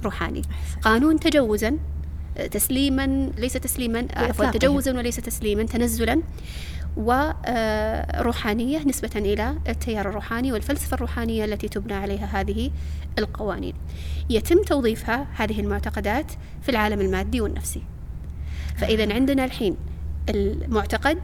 [0.04, 0.42] روحاني.
[0.82, 1.78] قانون تجوزا
[2.50, 6.22] تسليما ليس تسليما عفوا تجوزا وليس تسليما تنزلا
[6.96, 12.70] وروحانية نسبة إلى التيار الروحاني والفلسفة الروحانية التي تبنى عليها هذه
[13.18, 13.74] القوانين.
[14.30, 17.82] يتم توظيفها هذه المعتقدات في العالم المادي والنفسي.
[18.76, 19.76] فإذا عندنا الحين
[20.28, 21.18] المعتقد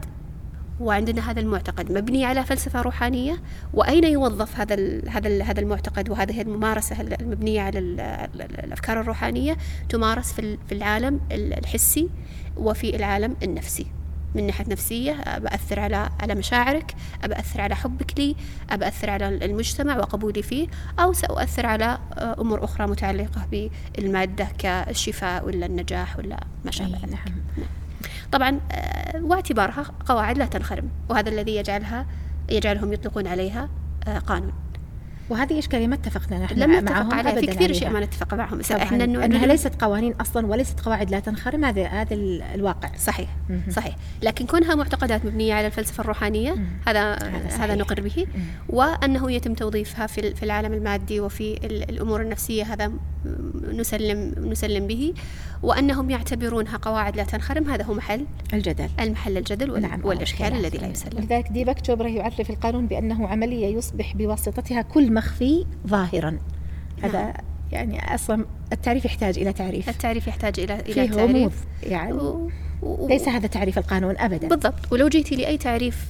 [0.79, 1.91] وعندنا هذا المعتقد.
[1.91, 3.41] مبني على فلسفة روحانية؟
[3.73, 9.57] وأين يوظف هذا هذا هذا المعتقد وهذه الممارسة المبنية على الأفكار الروحانية؟
[9.89, 12.09] تمارس في العالم الحسي
[12.57, 13.85] وفي العالم النفسي.
[14.35, 18.35] من ناحية نفسية بأثر على على مشاعرك أبأثر على حبك لي
[18.69, 20.67] أبأثر على المجتمع وقبولي فيه
[20.99, 27.09] أو سأؤثر على أمور أخرى متعلقة بالمادة كالشفاء ولا النجاح ولا ما شابه ذلك.
[27.11, 27.23] نعم.
[28.33, 28.59] طبعا
[29.15, 32.05] واعتبارها قواعد لا تنخرم وهذا الذي يجعلها
[32.49, 33.69] يجعلهم يطلقون عليها
[34.27, 34.53] قانون.
[35.29, 37.35] وهذه اشكاليه ما اتفقنا نحن لم نتفق عليها.
[37.39, 41.19] في كثير اشياء ما نتفق معهم إحنا انه إنها ليست قوانين أصلا وليست قواعد لا
[41.19, 42.15] تنخرم هذا هذا
[42.55, 42.89] الواقع.
[42.97, 43.29] صحيح.
[43.49, 43.61] مم.
[43.69, 43.95] صحيح.
[44.23, 46.65] لكن كونها معتقدات مبنية على الفلسفة الروحانية مم.
[46.87, 47.13] هذا
[47.59, 48.25] هذا نقر به.
[48.35, 48.41] مم.
[48.69, 52.91] وأنه يتم توظيفها في في العالم المادي وفي الأمور النفسية هذا
[53.71, 55.13] نسلم نسلم به.
[55.63, 58.89] وأنهم يعتبرونها قواعد لا تنخرم هذا هو محل الجدل.
[58.99, 61.23] المحل الجدل نعم والإشكال الذي لا يسلم.
[61.23, 66.39] لذلك ديباك تشوبرا يعرف القانون بأنه عملية يصبح بواسطتها كل مخفي ظاهرا.
[67.01, 67.33] هذا نعم.
[67.71, 69.89] يعني أصلا التعريف يحتاج إلى تعريف.
[69.89, 71.53] التعريف يحتاج إلى إلى فيه تعريف.
[71.83, 72.51] يعني و...
[72.81, 73.07] و...
[73.07, 74.47] ليس هذا تعريف القانون ابدا.
[74.47, 74.93] بالضبط.
[74.93, 76.05] ولو جيتي لأي تعريف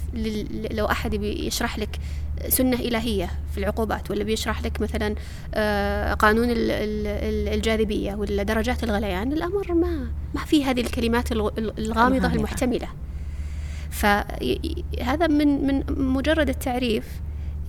[0.71, 1.99] لو أحد بيشرح لك
[2.47, 5.15] سنة إلهية في العقوبات ولا بيشرح لك مثلا
[5.53, 12.87] آه، قانون الجاذبية ولا درجات الغليان الأمر ما ما في هذه الكلمات الغامضة المحتملة.
[13.91, 17.05] فهذا من من مجرد التعريف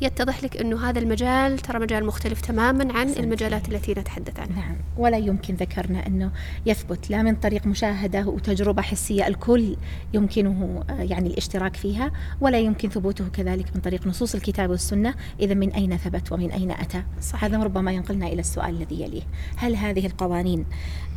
[0.00, 4.60] يتضح لك أنه هذا المجال ترى مجال مختلف تماما عن المجالات التي نتحدث عنها.
[4.60, 4.76] نعم.
[4.96, 6.30] ولا يمكن ذكرنا أنه
[6.66, 9.76] يثبت لا من طريق مشاهدة وتجربة حسية الكل
[10.14, 15.54] يمكنه آه، يعني الاشتراك فيها ولا يمكن ثبوته كذلك من طريق نصوص الكتاب والسنة إذا
[15.54, 17.44] من أين ثبت ومن أين أتى؟ صح.
[17.44, 19.22] هذا ربما ينقلنا إلى السؤال الذي يليه.
[19.56, 20.66] هل هذه القوانين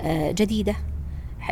[0.02, 0.76] آه، جديدة؟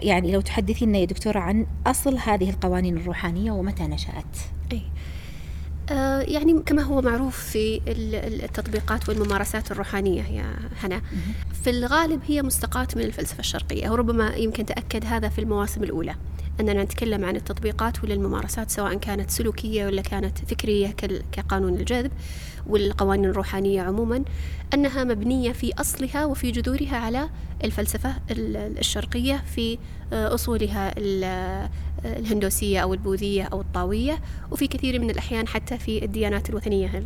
[0.04, 4.38] يعني لو تحدثينا يا دكتورة عن أصل هذه القوانين الروحانية ومتى نشأت؟
[4.72, 4.82] أي.
[5.90, 11.02] آه، يعني كما هو معروف في التطبيقات والممارسات الروحانية يا هنا.
[11.64, 16.16] في الغالب هي مستقاة من الفلسفة الشرقية وربما يمكن تأكد هذا في المواسم الأولى
[16.60, 20.88] أننا نتكلم عن التطبيقات ولا الممارسات سواء كانت سلوكية ولا كانت فكرية
[21.32, 22.12] كقانون الجذب.
[22.68, 24.24] والقوانين الروحانية عموما
[24.74, 27.30] أنها مبنية في أصلها وفي جذورها على
[27.64, 29.78] الفلسفة الشرقية في
[30.14, 30.94] آه، أصولها
[32.06, 34.20] الهندوسية أو البوذية أو الطاوية
[34.52, 37.04] وفي كثير من الأحيان حتى في الديانات الوثنية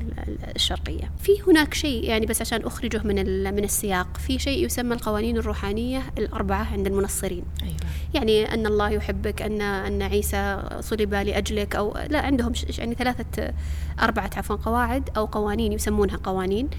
[0.56, 3.16] الشرقية في هناك شيء يعني بس عشان أخرجه من
[3.54, 7.76] من السياق في شيء يسمى القوانين الروحانية الأربعة عند المنصرين أيوة.
[8.14, 13.54] يعني أن الله يحبك أن أن عيسى صلب لأجلك أو لا عندهم يعني ثلاثة
[14.02, 16.70] أربعة عفوا قواعد أو قوانين يسمونها قوانين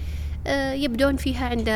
[0.47, 1.69] آه، يبدون فيها عند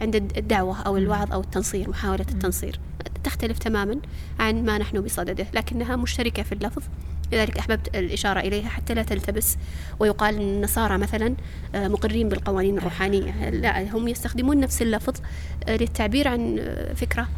[0.00, 2.80] عند الدعوة أو الوعظ أو التنصير محاولة التنصير.
[3.24, 4.00] تختلف تماما
[4.38, 6.82] عن ما نحن بصدده لكنها مشتركة في اللفظ.
[7.32, 9.56] لذلك أحببت الإشارة إليها حتى لا تلتبس
[9.98, 11.34] ويقال أن النصارى مثلا
[11.74, 13.50] آه، مقرين بالقوانين الروحانية.
[13.50, 15.14] لا هم يستخدمون نفس اللفظ
[15.68, 16.60] آه، للتعبير عن
[16.96, 17.28] فكرة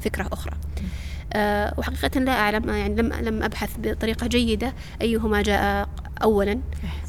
[0.00, 0.56] فكرة أخرى.
[1.78, 5.88] وحقيقة لا أعلم يعني لم لم أبحث بطريقة جيدة أيهما جاء
[6.22, 6.58] أولا.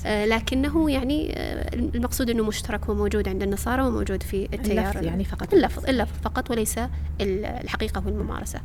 [0.05, 4.85] أه لكنه يعني أه المقصود أنه مشترك وموجود عند النصارى وموجود في التيار.
[4.85, 5.53] اللفظ يعني فقط.
[5.53, 6.79] اللفظ اللفظ فقط وليس
[7.21, 8.59] الحقيقة والممارسة.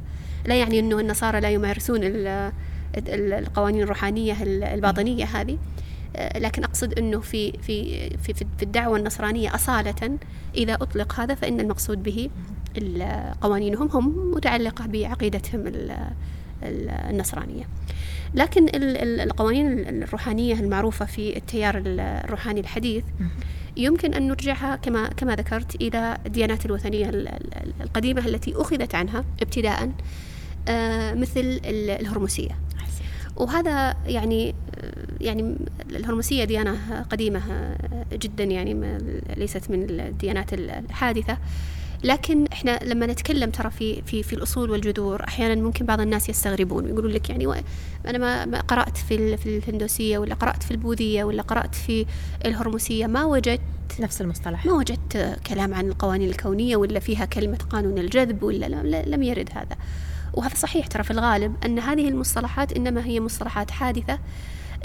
[0.47, 2.01] لا يعني أنه النصارى لا يمارسون
[2.97, 5.59] القوانين الروحانية الباطنية هذه.
[6.17, 10.19] أه، لكن أقصد أنه في في في في الدعوة النصرانية أصالة
[10.55, 12.31] إذا أطلق هذا فإن المقصود به
[13.41, 15.73] قوانينهم هم متعلقة بعقيدتهم
[16.63, 17.65] النصرانية.
[18.35, 18.67] لكن
[19.21, 23.05] القوانين الروحانية المعروفة في التيار الروحاني الحديث
[23.77, 27.11] يمكن أن نرجعها كما كما ذكرت إلى الديانات الوثنية
[27.81, 29.91] القديمة التي أخذت عنها ابتداء
[30.69, 32.59] آه، مثل الهرمسية.
[33.37, 34.55] وهذا يعني
[35.21, 35.57] يعني
[35.91, 37.43] الهرمسية ديانة قديمة
[38.13, 38.99] جدا يعني
[39.37, 41.39] ليست من الديانات الحادثة.
[42.05, 46.85] لكن إحنا لما نتكلم ترى في في في الأصول والجذور أحيانا ممكن بعض الناس يستغربون
[46.85, 47.63] ويقولون لك يعني
[48.07, 52.07] أنا ما, ما قرأت في في الهندوسية ولا قرأت في البوذية ولا قرأت في
[52.45, 53.61] الهرمسية ما وجدت
[54.01, 54.67] نفس المصطلح.
[54.67, 58.67] ما وجدت كلام عن القوانين الكونية ولا فيها كلمة قانون الجذب ولا
[59.07, 59.77] لم يرد هذا.
[60.35, 64.19] وهذا صحيح ترى في الغالب أن هذه المصطلحات إنما هي مصطلحات حادثة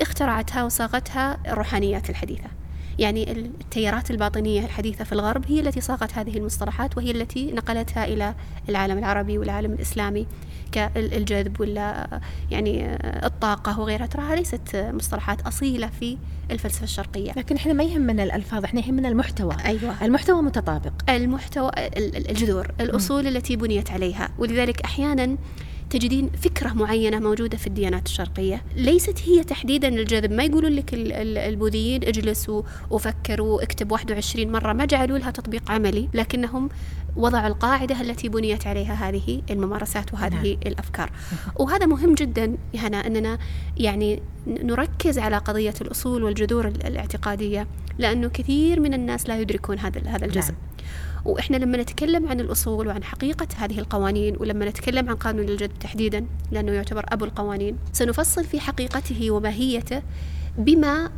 [0.01, 2.64] اخترعتها وصاغتها الروحانيات الحديثة.
[2.99, 8.35] يعني التيارات الباطنية الحديثة في الغرب هي التي صاغت هذه المصطلحات وهي التي نقلتها إلى
[8.69, 10.27] العالم العربي والعالم الإسلامي
[10.71, 12.19] كالجذب ولا
[12.51, 12.85] يعني
[13.25, 14.05] الطاقة وغيرها.
[14.05, 16.17] تراها ليست مصطلحات أصيلة في
[16.51, 17.31] الفلسفة الشرقية.
[17.31, 19.55] لكن إحنا ما يهمنا الألفاظ إحنا يهمنا المحتوى.
[19.65, 20.05] أيوة.
[20.05, 20.93] المحتوى متطابق.
[21.09, 23.27] المحتوى الجذور الأصول م.
[23.27, 24.29] التي بنيت عليها.
[24.37, 25.37] ولذلك أحيانا
[25.95, 32.03] تجدين فكرة معينة موجودة في الديانات الشرقية؟ ليست هي تحديدا الجذب ما يقولون لك البوذيين
[32.03, 32.51] اجلس
[32.89, 36.69] وفكر واكتب 21 مرة ما جعلوا لها تطبيق عملي لكنهم
[37.15, 40.59] وضعوا القاعدة التي بنيت عليها هذه الممارسات وهذه نعم.
[40.65, 41.11] الأفكار
[41.55, 43.37] وهذا مهم جدا هنا أننا
[43.77, 50.25] يعني نركز على قضية الأصول والجذور الاعتقادية لأنه كثير من الناس لا يدركون هذا هذا
[50.25, 50.61] الجزء نعم.
[51.25, 56.25] وإحنا لما نتكلم عن الأصول وعن حقيقة هذه القوانين ولما نتكلم عن قانون الجذب تحديدا
[56.51, 60.01] لأنه يعتبر أبو القوانين سنفصل في حقيقته وماهيته
[60.57, 61.11] بما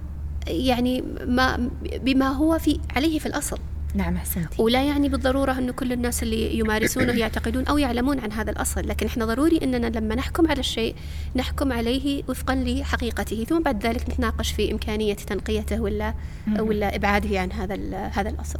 [0.48, 1.70] يعني ما
[2.02, 3.60] بما هو في عليه في الأصل
[3.98, 4.62] نعم أحسنتي.
[4.62, 9.06] ولا يعني بالضرورة أنه كل الناس اللي يمارسونه يعتقدون أو يعلمون عن هذا الأصل لكن
[9.06, 10.96] إحنا ضروري أننا لما نحكم على الشيء
[11.36, 16.14] نحكم عليه وفقا لحقيقته ثم بعد ذلك نتناقش في إمكانية تنقيته ولا
[16.60, 17.76] ولا إبعاده عن هذا
[18.14, 18.60] هذا الأصل.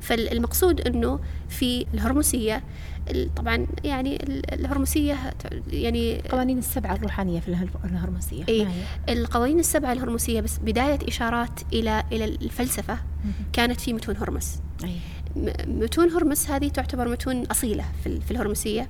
[0.00, 2.62] فالمقصود أنه في الهرمسية
[3.36, 4.18] طبعا يعني
[4.52, 5.16] الهرمسية
[5.72, 7.48] يعني قوانين السبعة الروحانية في
[7.84, 8.66] الهرمسية إيه
[9.08, 12.98] القوانين السبعة الهرمسية بس بداية إشارات إلى إلى الفلسفة
[13.52, 14.58] كانت في متون هرمس.
[14.84, 14.96] أي.
[15.66, 18.88] متون هرمس هذه تعتبر متون أصيلة في, في الهرمسية.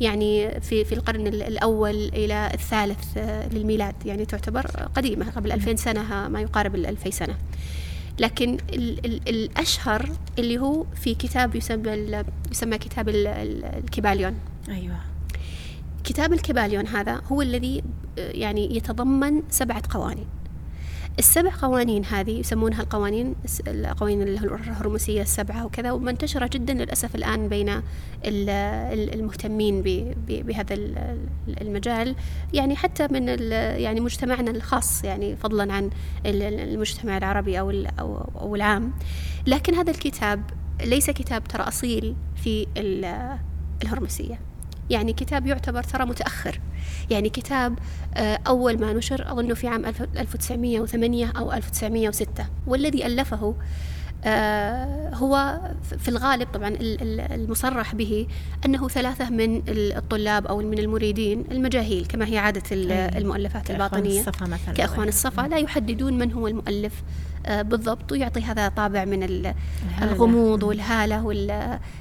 [0.00, 3.18] يعني في في القرن الأول إلى الثالث
[3.52, 7.36] للميلاد يعني تعتبر قديمة قبل 2000 سنة ما يقارب ال 2000 سنة.
[8.18, 14.34] لكن ال ال الأشهر اللي هو في كتاب يسمى يسمى كتاب الكباليون.
[14.68, 15.00] أيوة.
[16.04, 17.82] كتاب الكباليون هذا هو الذي
[18.16, 20.26] يعني يتضمن سبعة قوانين.
[21.18, 23.34] السبع قوانين هذه يسمونها القوانين
[23.66, 27.82] القوانين الهرمسية السبعة وكذا ومنتشرة جدا للأسف الآن بين
[28.24, 29.82] المهتمين
[30.28, 30.74] بهذا
[31.60, 32.16] المجال.
[32.52, 33.28] يعني حتى من
[33.82, 35.90] يعني مجتمعنا الخاص يعني فضلا عن
[36.26, 37.70] المجتمع العربي أو
[38.40, 38.92] أو العام.
[39.46, 40.42] لكن هذا الكتاب
[40.84, 42.66] ليس كتاب ترى أصيل في
[43.82, 44.40] الهرمسية.
[44.90, 46.60] يعني كتاب يعتبر ترى متأخر.
[47.10, 47.78] يعني كتاب
[48.14, 49.84] آه، أول ما نشر أظنه في عام
[50.16, 53.54] 1908 أو 1906 والذي ألفه
[54.24, 55.60] آه، هو
[55.98, 58.26] في الغالب طبعا المصرح به
[58.66, 62.62] أنه ثلاثة من الطلاب أو من المريدين المجاهيل كما هي عادة
[63.18, 64.20] المؤلفات الباطنية.
[64.74, 67.02] كأخوان الصفا لا يحددون من هو المؤلف.
[67.48, 69.52] بالضبط ويعطي هذا طابع من
[70.02, 71.32] الغموض والهالة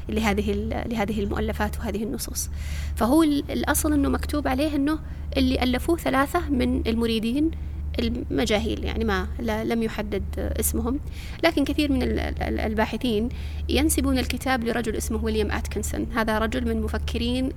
[0.09, 0.51] لهذه
[0.85, 2.49] لهذه المؤلفات وهذه النصوص.
[2.95, 4.99] فهو الأصل أنه مكتوب عليه أنه
[5.37, 7.51] اللي ألفوه ثلاثة من المريدين
[7.99, 9.27] المجاهيل يعني ما
[9.63, 10.23] لم يحدد
[10.59, 10.99] اسمهم.
[11.43, 11.99] لكن كثير من
[12.41, 13.29] الباحثين
[13.69, 16.07] ينسبون الكتاب لرجل اسمه ويليام أتكنسون.
[16.15, 17.49] هذا رجل من مفكرين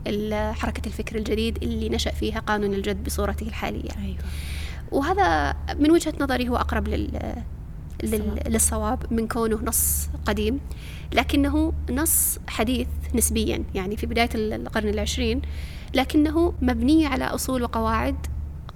[0.52, 3.90] حركة الفكر الجديد اللي نشأ فيها قانون الجد بصورته الحالية.
[4.04, 4.18] أيوة.
[4.92, 7.34] وهذا من وجهة نظري هو أقرب لل
[8.02, 10.60] للصواب من كونه نص قديم
[11.12, 15.42] لكنه نص حديث نسبيا يعني في بداية القرن العشرين
[15.94, 18.16] لكنه مبني على أصول وقواعد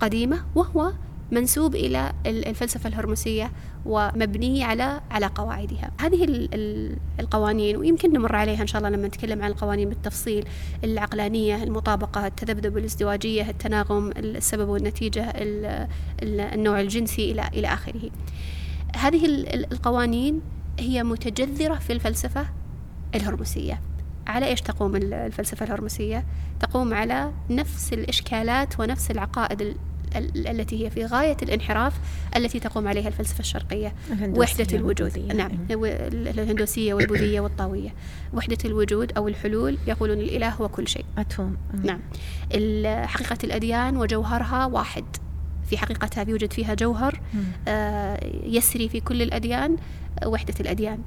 [0.01, 0.93] قديمة وهو
[1.33, 3.53] منسوب إلى الفلسفة الهرمسية
[3.87, 5.91] ومبني على على قواعدها.
[6.01, 6.49] هذه
[7.21, 10.45] القوانين ويمكن نمر عليها إن شاء الله لما نتكلم عن القوانين بالتفصيل
[10.85, 15.33] العقلانية المطابقة التذبذب الازدواجية التناغم السبب والنتيجة
[16.23, 18.11] النوع الجنسي إلى إلى آخره.
[18.97, 19.27] هذه
[19.73, 20.41] القوانين
[20.79, 22.47] هي متجذرة في الفلسفة
[23.15, 23.81] الهرمسية.
[24.27, 26.25] على إيش تقوم الفلسفة الهرمسية؟
[26.61, 29.77] تقوم على نفس الإشكالات ونفس العقائد
[30.37, 31.93] التي هي في غاية الانحراف
[32.37, 33.95] التي تقوم عليها الفلسفة الشرقية.
[34.23, 35.19] وحدة الوجود.
[35.19, 35.51] نعم.
[35.71, 37.95] الهندوسية والبوذية والطاوية.
[38.35, 41.05] وحدة الوجود أو الحلول يقولون الإله هو كل شيء.
[41.19, 42.01] أتوم نعم.
[43.07, 45.05] حقيقة الأديان وجوهرها واحد.
[45.71, 47.21] في حقيقتها بيوجد فيها جوهر
[47.69, 49.77] آه يسري في كل الأديان
[50.27, 50.99] وحدة الأديان.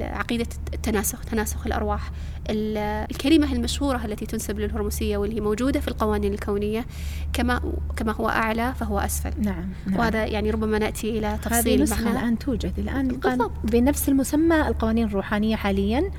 [0.00, 2.10] عقيدة التناسخ تناسخ الأرواح.
[2.50, 6.86] الكلمة المشهورة التي تنسب للهرمسية واللي موجودة في القوانين الكونية
[7.32, 7.60] كما
[7.96, 9.32] كما هو أعلى فهو أسفل.
[9.38, 9.98] نعم, نعم.
[10.00, 12.72] وهذا يعني ربما نأتي إلى تفصيل هذه الآن توجد.
[12.78, 13.18] الآن
[13.64, 16.10] بنفس المسمى القوانين الروحانية حاليا.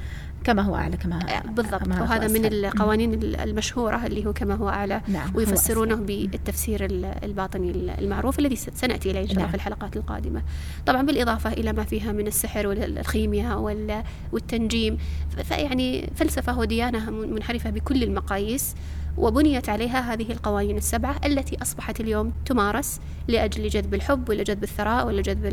[0.44, 1.84] كما هو أعلى كما آه، بالضبط.
[1.84, 6.86] كما وهذا من القوانين المشهورة اللي هو كما هو أعلى نعم ويفسرونه بالتفسير
[7.24, 9.50] الباطني المعروف الذي سنأتي إليه إن شاء الله نعم.
[9.50, 10.42] في الحلقات القادمة.
[10.86, 14.98] طبعا بالإضافة إلى ما فيها من السحر والخيمياء والتنجيم
[15.44, 18.76] فيعني فلسفة وديانة منحرفة بكل المقاييس
[19.18, 25.08] وبنيت عليها هذه القوانين السبعة التي أصبحت اليوم تمارس لأجل جذب الحب ولا جذب الثراء
[25.08, 25.46] ولا جذب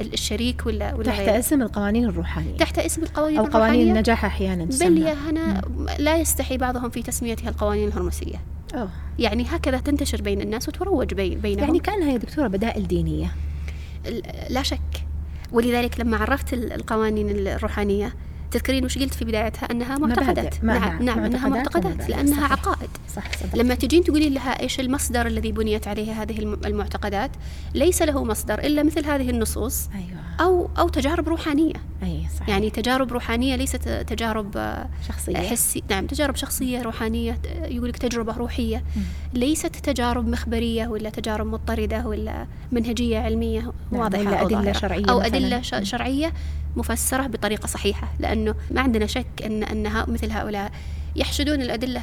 [0.00, 1.38] الشريك ولا ولا تحت غير.
[1.38, 2.56] اسم القوانين الروحانية.
[2.56, 3.68] تحت اسم القوانين أو الروحانية.
[3.68, 5.62] قوانين النجاح أحيانا بل يا هنا
[5.98, 8.40] لا يستحي بعضهم في تسميتها القوانين الهرمسية.
[8.74, 8.88] أوه.
[9.18, 11.64] يعني هكذا تنتشر بين الناس وتروج بين بينهم.
[11.64, 13.34] يعني كأنها يا دكتورة بدائل دينية.
[14.50, 15.04] لا شك.
[15.52, 18.14] ولذلك لما عرفت القوانين الروحانية
[18.52, 20.64] تذكرين وش قلت في بدايتها؟ أنها معتقدات.
[20.64, 22.52] نعم نعم, نعم أنها معتقدات لأنها صحيح.
[22.52, 22.90] عقائد.
[23.16, 27.30] صح صح لما تجين تقولين لها إيش المصدر الذي بنيت عليه هذه المعتقدات
[27.74, 30.22] ليس له مصدر إلا مثل هذه النصوص أيوة.
[30.40, 31.72] أو أو تجارب روحانية.
[32.02, 32.48] أي صحيح.
[32.48, 34.76] يعني تجارب روحانية ليست تجارب
[35.08, 35.36] شخصية.
[35.36, 38.76] حسي نعم تجارب شخصية روحانية يقول لك تجربة روحية.
[38.76, 39.00] م.
[39.34, 45.04] ليست تجارب مخبرية ولا تجارب مضطردة ولا منهجية علمية نعم واضحة ولا أو أدلة شرعية
[45.10, 46.32] أو أدلة شرعية.
[46.76, 50.72] مفسرة بطريقة صحيحة لأنه ما عندنا شك أن أن مثل هؤلاء
[51.16, 52.02] يحشدون الأدلة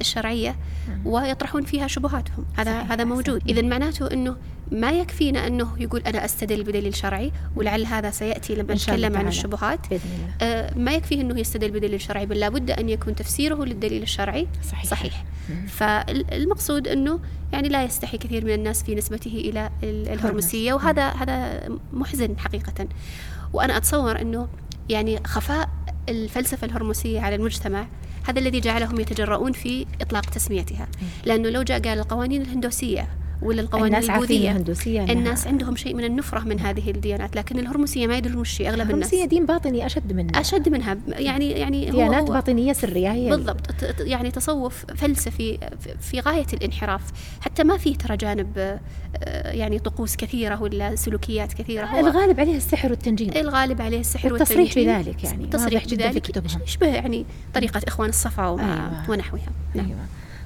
[0.00, 0.56] الشرعية.
[1.04, 2.92] ويطرحون فيها شبهاتهم هذا صحيح.
[2.92, 4.36] هذا موجود إذا معناته أنه
[4.72, 9.88] ما يكفينا أنه يقول أنا أستدل بدليل شرعي ولعل هذا سيأتي لما نتكلم عن الشبهات
[9.90, 10.34] بإذن الله.
[10.42, 14.84] آه ما يكفيه أنه يستدل بدليل شرعي بل لابد أن يكون تفسيره للدليل الشرعي صحيح,
[14.84, 15.24] صحيح.
[15.68, 17.20] فالمقصود أنه
[17.52, 22.88] يعني لا يستحي كثير من الناس في نسبته إلى الهرمسية وهذا هذا محزن حقيقة
[23.52, 24.48] وأنا أتصور أنه
[24.88, 25.68] يعني خفاء
[26.08, 27.86] الفلسفة الهرمسية على المجتمع
[28.24, 30.88] هذا الذي جعلهم يتجرؤون في إطلاق تسميتها.
[31.24, 33.08] لأنه لو جاء قال القوانين الهندوسية
[33.42, 34.50] ولا القوانين الناس البوذية.
[34.50, 38.72] الهندوسية الناس عندهم شيء من النفرة من هذه الديانات لكن الهرمسية ما يدرون وش أغلب
[38.72, 38.86] الناس.
[38.86, 40.40] الهرمسية دين باطني أشد منها.
[40.40, 40.98] أشد منها.
[41.08, 43.30] يعني يعني ديانات هو باطنية سرية هي.
[43.30, 43.74] بالضبط.
[44.00, 45.58] يعني تصوف فلسفي
[46.00, 47.02] في غاية الانحراف.
[47.40, 48.78] حتى ما فيه ترى جانب
[49.16, 51.86] آه، يعني طقوس كثيرة ولا سلوكيات كثيرة.
[51.86, 56.36] هو الغالب عليه السحر والتنجيم الغالب عليه السحر والتنجيم التصريح بذلك يعني التصريح بذلك.
[56.66, 59.10] يشبه يعني طريقة إخوان الصفا أيوة.
[59.10, 59.42] ونحوها.
[59.74, 59.86] نعم.
[59.86, 59.98] أيوة.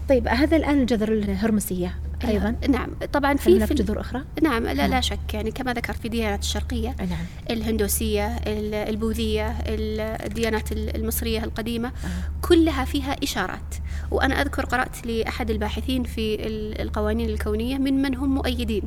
[0.08, 1.94] طيب هذا الآن الجذر الهرمسية.
[2.28, 2.56] أيضا.
[2.68, 2.90] نعم.
[3.12, 5.00] طبعا في هناك جذور أخرى؟ نعم لا لا نعم.
[5.00, 5.34] شك.
[5.34, 7.26] يعني كما ذكرت في الديانات الشرقية نعم.
[7.50, 12.46] الهندوسية البوذية الديانات المصرية القديمة آه.
[12.46, 13.74] كلها فيها إشارات.
[14.10, 16.36] وأنا أذكر قرأت لأحد الباحثين في
[16.82, 18.82] القوانين الكونية من من هم مؤيدين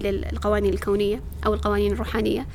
[0.00, 2.46] للقوانين الكونية أو القوانين الروحانية.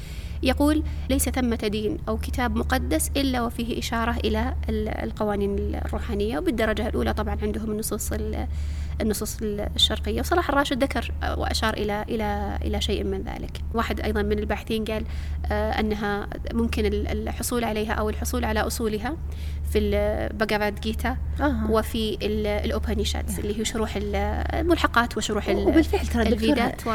[0.44, 4.56] يقول ليس ثمة دين أو كتاب مقدس إلا وفيه إشارة إلى
[5.04, 6.38] القوانين الروحانية.
[6.38, 8.14] وبالدرجة الأولى طبعا عندهم النصوص
[9.02, 9.38] النصوص
[9.76, 14.84] الشرقية وصلاح الراشد ذكر وأشار إلى إلى إلى شيء من ذلك واحد أيضا من الباحثين
[14.86, 15.04] قال
[15.52, 19.18] آه، أنها ممكن الحصول عليها أو الحصول على أصولها
[19.72, 21.72] في الباجافاد جيتا آه.
[21.72, 22.18] وفي
[22.66, 26.92] الأوبانيشادز اللي هي شروح الملحقات وشروح وبالفعل ترى الفيدات و...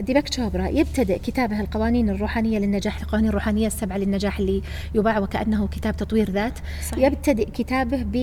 [0.00, 4.62] ديباك تشوبرا يبتدئ كتابه القوانين الروحانية للنجاح القوانين الروحانية السبعة للنجاح اللي
[4.94, 6.58] يباع وكأنه كتاب تطوير ذات
[6.90, 7.06] صحيح.
[7.06, 8.16] يبتدئ كتابه ب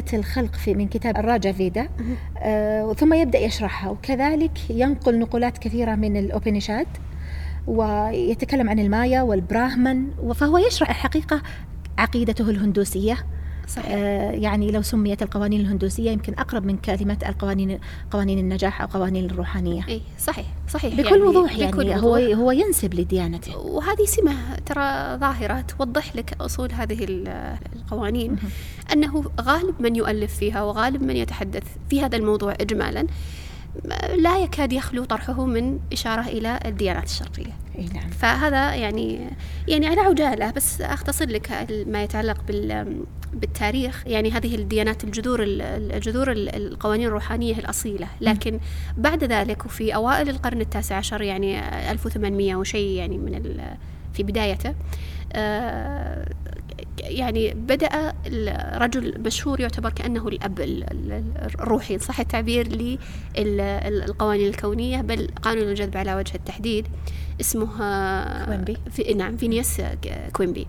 [0.00, 1.88] ترتيلة الخلق في من كتاب الراجا فيدا.
[2.38, 3.90] آه ثم يبدأ يشرحها.
[3.90, 6.86] وكذلك ينقل نقولات كثيرة من الأوبنشاد
[7.66, 11.42] ويتكلم عن المايا والبراهمن فهو يشرح الحقيقة
[11.98, 13.16] عقيدته الهندوسية.
[13.76, 13.86] صحيح.
[13.88, 17.78] آه يعني لو سميت القوانين الهندوسية يمكن أقرب من كلمة القوانين
[18.10, 19.88] قوانين النجاح أو قوانين الروحانية.
[19.88, 20.94] إيه صحيح صحيح.
[20.94, 22.38] بكل يعني وضوح يعني بكل هو وضوح.
[22.38, 23.58] هو ينسب لديانته.
[23.58, 27.06] وهذه سمة ترى ظاهرة توضح لك أصول هذه
[27.76, 28.36] القوانين
[28.92, 33.06] أنه غالب من يؤلف فيها وغالب من يتحدث في هذا الموضوع إجمالا.
[34.16, 37.52] لا يكاد يخلو طرحه من إشارة إلى الديانات الشرقية.
[37.78, 38.10] إيه نعم.
[38.10, 39.30] فهذا يعني
[39.68, 42.96] يعني على عجالة بس أختصر لك ما يتعلق بال
[43.32, 44.02] بالتاريخ.
[44.06, 48.08] يعني هذه الديانات الجذور الجذور القوانين الروحانية الأصيلة.
[48.20, 48.60] لكن
[48.96, 51.58] بعد ذلك وفي أوائل القرن التاسع عشر يعني
[51.90, 53.60] 1800 وشيء يعني من
[54.12, 54.74] في بدايته
[55.32, 56.28] آه،
[57.02, 60.60] يعني بدأ الرجل مشهور يعتبر كأنه الأب
[61.60, 62.68] الروحي صح التعبير
[63.36, 66.88] للقوانين الكونية بل قانون الجذب على وجه التحديد
[67.40, 67.66] اسمه
[68.44, 68.76] كوينبي.
[68.90, 69.82] في نعم فينيس
[70.32, 70.66] كوينبي.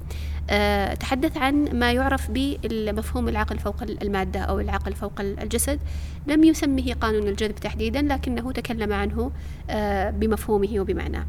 [0.49, 5.79] أه تحدث عن ما يعرف بمفهوم العقل فوق المادة أو العقل فوق الجسد.
[6.27, 9.31] لم يسمه قانون الجذب تحديدا لكنه تكلم عنه
[9.69, 11.25] أه بمفهومه وبمعناه.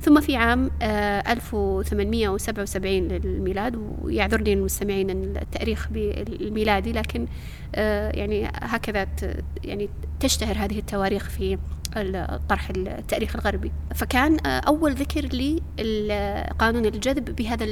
[0.00, 5.88] ثم في عام 1877 آه، للميلاد ويعذرني المستمعين التأريخ
[6.40, 7.26] الميلادي لكن
[7.74, 9.06] آه، يعني هكذا
[9.64, 9.88] يعني
[10.20, 11.58] تشتهر هذه التواريخ في
[12.48, 13.72] طرح التأريخ الغربي.
[13.94, 15.28] فكان آه، أول ذكر
[15.82, 17.66] لقانون الجذب بهذا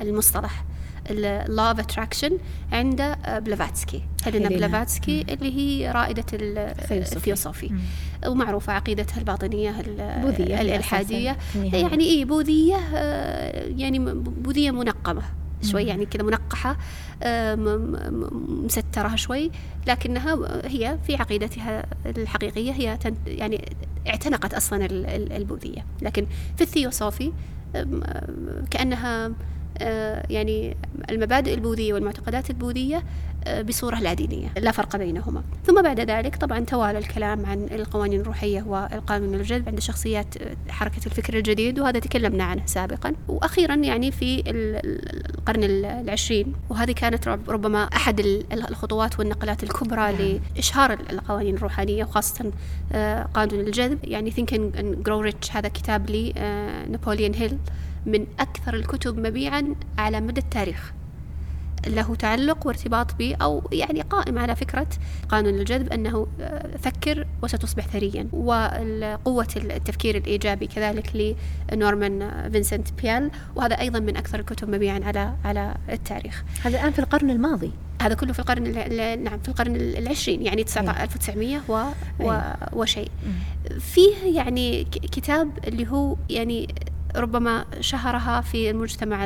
[0.00, 0.64] المصطلح.
[1.10, 2.32] Of attraction
[2.72, 4.02] عند بلافاتسكي.
[4.24, 7.70] هيلينا بلافاتسكي اللي هي رائدة الثيوصوفي
[8.26, 11.36] ومعروفة عقيدتها الباطنية البوذية الإلحادية.
[11.54, 12.04] يعني.
[12.04, 15.22] إيه بوذية؟ آه، يعني بوذية منقمة
[15.62, 16.76] شوي يعني كذا منقحة
[18.64, 19.50] مسترة شوي.
[19.86, 23.64] لكنها هي في عقيدتها الحقيقية هي يعني
[24.08, 24.86] اعتنقت أصلا
[25.36, 25.84] البوذية.
[26.02, 27.32] لكن في الثيوصوفي
[28.70, 29.32] كأنها آه،
[30.30, 30.76] يعني
[31.10, 33.02] المبادئ البوذية والمعتقدات البوذية
[33.44, 35.42] آه، بصورة لا دينية لا فرق بينهما.
[35.66, 41.06] ثم بعد ذلك طبعا توالى الكلام عن القوانين الروحية والقانون الجذب عند شخصيات آه، حركة
[41.06, 43.12] الفكر الجديد وهذا تكلمنا عنه سابقا.
[43.28, 48.20] وأخيرا يعني في القرن العشرين وهذه كانت ربما أحد
[48.52, 50.40] الخطوات والنقلات الكبرى نعم.
[50.56, 52.52] لإشهار القوانين الروحانية وخاصة
[53.34, 53.98] قانون الجذب.
[54.04, 57.58] يعني Think and Grow Rich هذا كتاب لنابوليون هيل
[58.06, 60.92] من أكثر الكتب مبيعا على مدى التاريخ.
[61.86, 64.86] له تعلق وارتباط به أو يعني قائم على فكرة
[65.28, 68.28] قانون الجذب أنه آه، فكر وستصبح ثريا.
[68.32, 71.36] وقوة التفكير الإيجابي كذلك
[71.72, 73.30] لنورمان فينسنت بيال.
[73.56, 76.44] وهذا أيضا من أكثر الكتب مبيعا على على التاريخ.
[76.64, 77.70] هذا الآن في القرن الماضي.
[78.02, 78.62] هذا كله في القرن
[79.24, 81.84] نعم في القرن العشرين يعني 1900 و...
[82.20, 82.40] و...
[82.72, 83.10] وشيء.
[83.80, 86.68] فيه يعني كتاب اللي هو يعني
[87.16, 89.24] ربما شهرها في المجتمع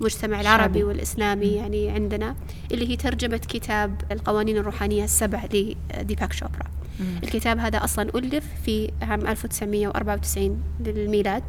[0.00, 2.36] المجتمع العربي والإسلامي يعني عندنا
[2.72, 6.66] اللي هي ترجمة كتاب القوانين الروحانية السبع لديباك شوبرا.
[7.22, 11.42] الكتاب هذا أصلا ألف في عام 1994 للميلاد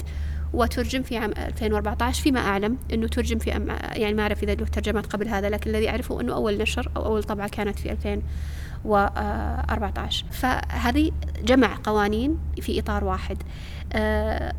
[0.53, 4.65] وترجم في عام 2014 فيما أعلم أنه ترجم في أم يعني ما أعرف إذا له
[4.65, 10.25] ترجمات قبل هذا لكن الذي أعرفه أنه أول نشر أو أول طبعة كانت في 2014
[10.31, 11.11] فهذه
[11.43, 13.37] جمع قوانين في إطار واحد.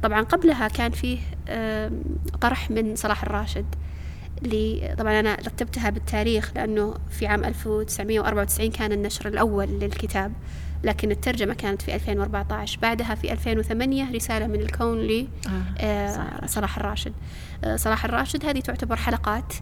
[0.03, 1.19] طبعا قبلها كان فيه
[2.41, 3.67] طرح من صلاح الراشد
[4.45, 10.33] اللي طبعا أنا رتبتها بالتاريخ لأنه في عام 1994 كان النشر الأول للكتاب
[10.85, 17.13] لكن الترجمة كانت في 2014 بعدها في 2008 رسالة من الكون لصلاح آه، الراشد.
[17.65, 19.55] آه، صلاح الراشد هذه تعتبر حلقات.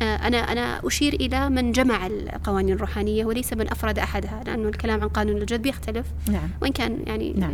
[0.00, 5.08] أنا أنا أشير إلى من جمع القوانين الروحانية وليس من أفرد أحدها لأنه الكلام عن
[5.08, 6.50] قانون الجد بيختلف نعم.
[6.62, 7.52] وإن كان يعني نعم.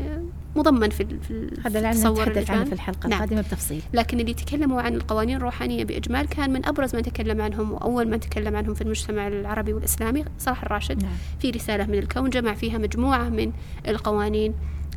[0.56, 3.22] مضمن في في هذا اللي نتحدث عنه في الحلقة نعم.
[3.22, 3.82] القادمة بتفصيل.
[3.92, 8.20] لكن اللي تكلموا عن القوانين الروحانية بإجمال كان من أبرز من تكلم عنهم وأول من
[8.20, 11.12] تكلم عنهم في المجتمع العربي والإسلامي صلاح الراشد نعم.
[11.40, 13.52] في رسالة من الكون جمع فيها مجموعة من
[13.88, 14.54] القوانين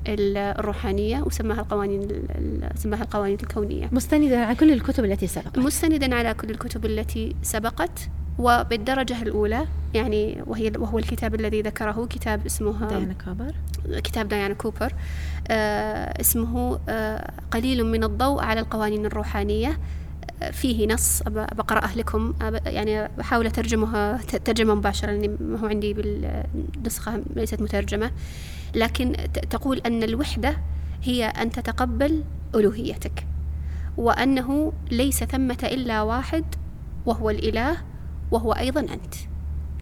[0.07, 2.07] الروحانية وسماها القوانين
[2.75, 3.89] سماها القوانين الكونية.
[3.91, 5.59] مستندا على كل الكتب التي سبقت.
[5.59, 8.09] مستندا على كل الكتب التي سبقت.
[8.39, 13.55] وبالدرجة الأولى يعني وهي وهو الكتاب الذي ذكره كتاب اسمه ديانا كوبر
[13.99, 14.93] كتاب ديانا كوبر.
[15.47, 19.79] آه اسمه آه قليل من الضوء على القوانين الروحانية.
[20.43, 22.33] آه، فيه نص بقرأه لكم.
[22.65, 28.11] يعني بحاول أترجمها ترجمة مباشرة لأني ما هو عندي بالنسخة ليست مترجمة.
[28.75, 29.15] لكن
[29.49, 30.57] تقول أن الوحدة
[31.03, 32.23] هي أن تتقبل
[32.55, 33.25] ألوهيتك
[33.97, 36.45] وأنه ليس ثمة إلا واحد
[37.05, 37.77] وهو الإله
[38.31, 39.15] وهو أيضا أنت.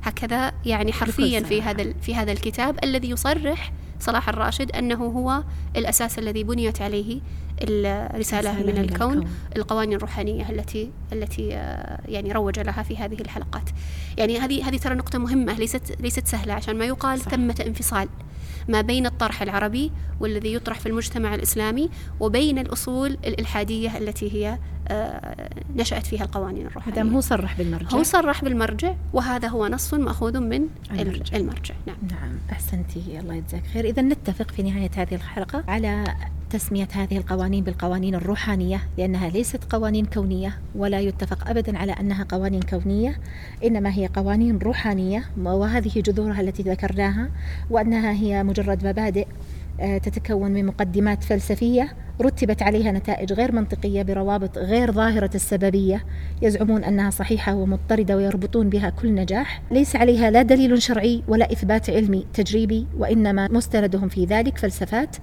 [0.04, 5.44] هكذا يعني حرفيا في هذا في هذا الكتاب الذي يصرح صلاح الراشد أنه هو
[5.76, 7.20] الأساس الذي بنيت عليه
[7.62, 9.32] الرسالة من, من الكون, الكون.
[9.56, 13.70] القوانين الروحانية التي التي آه، يعني روج لها في هذه الحلقات.
[14.18, 17.32] يعني هذه هذه ترى نقطة مهمة ليست ليست سهلة عشان ما يقال صح.
[17.32, 18.10] ثمة انفصال
[18.68, 21.90] ما بين الطرح العربي والذي يطرح في المجتمع الإسلامي
[22.20, 24.60] وبين الأصول الإلحادية التي هي
[25.76, 27.04] نشأت فيها القوانين الروحانية.
[27.04, 27.98] هو صرح بالمرجع.
[27.98, 31.76] هو صرح بالمرجع وهذا هو نص مأخوذ من المرجع, المرجع.
[31.88, 31.98] نعم.
[32.12, 32.38] نعم.
[32.52, 33.20] أحسنتي.
[33.20, 33.86] الله يجزاك خير.
[33.86, 36.04] إذا نتفق في نهاية هذه الحلقة على
[36.50, 42.62] تسمية هذه القوانين بالقوانين الروحانية لأنها ليست قوانين كونية ولا يتفق أبدا على أنها قوانين
[42.62, 43.20] كونية
[43.64, 47.30] إنما هي قوانين روحانية وهذه جذورها التي ذكرناها
[47.70, 49.28] وأنها هي مجرد مبادئ
[49.80, 56.06] آه، تتكون من مقدمات فلسفية رتبت عليها نتائج غير منطقية بروابط غير ظاهرة السببية.
[56.42, 59.62] يزعمون أنها صحيحة ومضطردة ويربطون بها كل نجاح.
[59.72, 65.16] ليس عليها لا دليل شرعي ولا إثبات علمي تجريبي وإنما مستندهم في ذلك فلسفات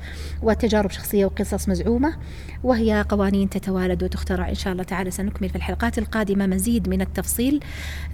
[0.42, 2.16] وتجارب شخصية وقصص مزعومة
[2.64, 5.10] وهي قوانين تتوالد وتخترع إن شاء الله تعالى.
[5.10, 7.60] سنكمل في الحلقات القادمة مزيد من التفصيل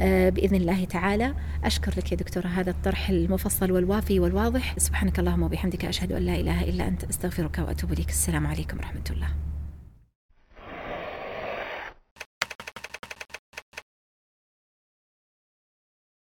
[0.01, 1.35] آه، بإذن الله تعالى.
[1.64, 4.74] أشكر لك يا دكتورة هذا الطرح المفصل والوافي والواضح.
[4.78, 8.09] سبحانك اللهم وبحمدك أشهد أن لا إله إلا أنت أستغفرك وأتوب إليك.
[8.09, 8.70] السلام عليكم.
[8.75, 9.49] ورحمة الله.